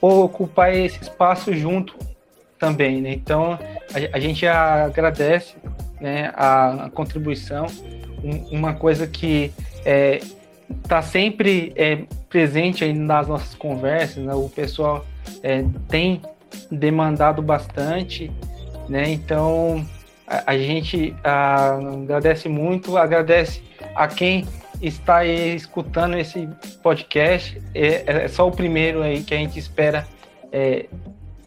ocupar 0.00 0.74
esse 0.74 1.02
espaço 1.02 1.52
junto 1.54 1.94
também, 2.58 3.00
né? 3.00 3.12
Então, 3.12 3.58
a, 3.92 4.16
a 4.16 4.20
gente 4.20 4.46
agradece 4.46 5.54
né, 6.00 6.32
a, 6.34 6.86
a 6.86 6.90
contribuição, 6.90 7.66
um, 8.22 8.58
uma 8.58 8.74
coisa 8.74 9.06
que 9.06 9.52
é, 9.84 10.20
tá 10.86 11.02
sempre 11.02 11.72
é, 11.76 12.02
presente 12.28 12.84
aí 12.84 12.92
nas 12.92 13.28
nossas 13.28 13.54
conversas, 13.54 14.24
né? 14.24 14.34
o 14.34 14.48
pessoal 14.48 15.04
é, 15.42 15.64
tem 15.88 16.22
demandado 16.70 17.42
bastante, 17.42 18.30
né? 18.88 19.10
Então 19.10 19.86
a, 20.26 20.52
a 20.52 20.58
gente 20.58 21.14
a, 21.24 21.74
agradece 21.74 22.48
muito, 22.48 22.96
agradece 22.96 23.62
a 23.94 24.06
quem 24.06 24.46
está 24.80 25.18
aí 25.18 25.54
escutando 25.54 26.16
esse 26.16 26.48
podcast. 26.82 27.60
É, 27.74 28.24
é, 28.24 28.28
só 28.28 28.46
o 28.46 28.52
primeiro 28.52 29.02
aí 29.02 29.22
que 29.22 29.34
a 29.34 29.38
gente 29.38 29.58
espera 29.58 30.06
é, 30.52 30.86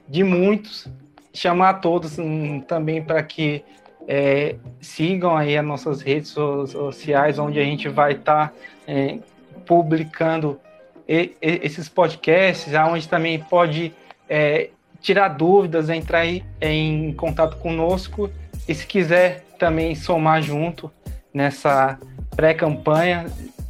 de 0.08 0.24
muitos. 0.24 0.88
Chamar 1.34 1.76
todos 1.76 2.20
um, 2.20 2.60
também 2.60 3.02
para 3.02 3.24
que 3.24 3.64
é, 4.08 4.56
sigam 4.80 5.36
aí 5.36 5.58
as 5.58 5.66
nossas 5.66 6.02
redes 6.02 6.30
sociais, 6.30 7.40
onde 7.40 7.60
a 7.60 7.64
gente 7.64 7.88
vai 7.90 8.14
estar 8.14 8.50
tá, 8.50 8.54
é, 8.88 9.20
publicando 9.66 10.60
e, 11.08 11.36
e, 11.42 11.60
esses 11.64 11.90
podcasts, 11.90 12.74
aonde 12.74 13.08
também 13.08 13.40
pode 13.40 13.94
é, 14.30 14.70
tirar 15.02 15.30
dúvidas, 15.30 15.90
entrar 15.90 16.26
em 16.26 17.14
contato 17.14 17.58
conosco 17.58 18.30
e 18.68 18.74
se 18.74 18.86
quiser 18.86 19.46
também 19.58 19.96
somar 19.96 20.42
junto 20.42 20.92
nessa 21.34 22.00
pré-campanha, 22.36 23.26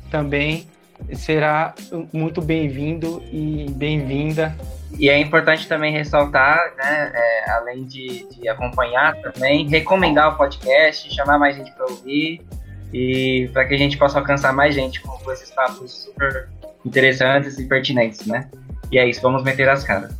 também 0.10 0.67
será 1.13 1.74
muito 2.13 2.41
bem-vindo 2.41 3.24
e 3.32 3.65
bem-vinda. 3.72 4.56
E 4.97 5.10
é 5.10 5.17
importante 5.17 5.67
também 5.67 5.91
ressaltar, 5.91 6.58
né, 6.77 7.12
é, 7.13 7.51
além 7.51 7.86
de, 7.86 8.27
de, 8.30 8.47
acompanhar 8.47 9.15
também, 9.21 9.67
recomendar 9.67 10.34
o 10.34 10.38
podcast, 10.38 11.13
chamar 11.13 11.39
mais 11.39 11.56
gente 11.56 11.71
para 11.71 11.86
ouvir 11.86 12.41
e 12.93 13.49
para 13.54 13.65
que 13.65 13.73
a 13.73 13.77
gente 13.77 13.97
possa 13.97 14.19
alcançar 14.19 14.54
mais 14.54 14.75
gente 14.75 15.01
com, 15.01 15.17
com 15.17 15.32
esses 15.32 15.49
papos 15.51 16.04
super 16.04 16.49
interessantes 16.86 17.58
e 17.58 17.65
pertinentes, 17.65 18.25
né? 18.27 18.49
E 18.91 18.99
é 18.99 19.10
isso, 19.10 19.21
vamos 19.21 19.43
meter 19.43 19.69
as 19.69 19.84
caras 19.84 20.13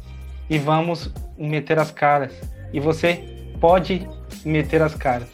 e 0.52 0.60
vamos 0.60 1.10
meter 1.38 1.80
as 1.80 1.92
caras. 1.92 2.34
E 2.74 2.80
você 2.82 3.24
pode 3.62 4.06
meter 4.44 4.82
as 4.82 4.94
caras. 4.94 5.30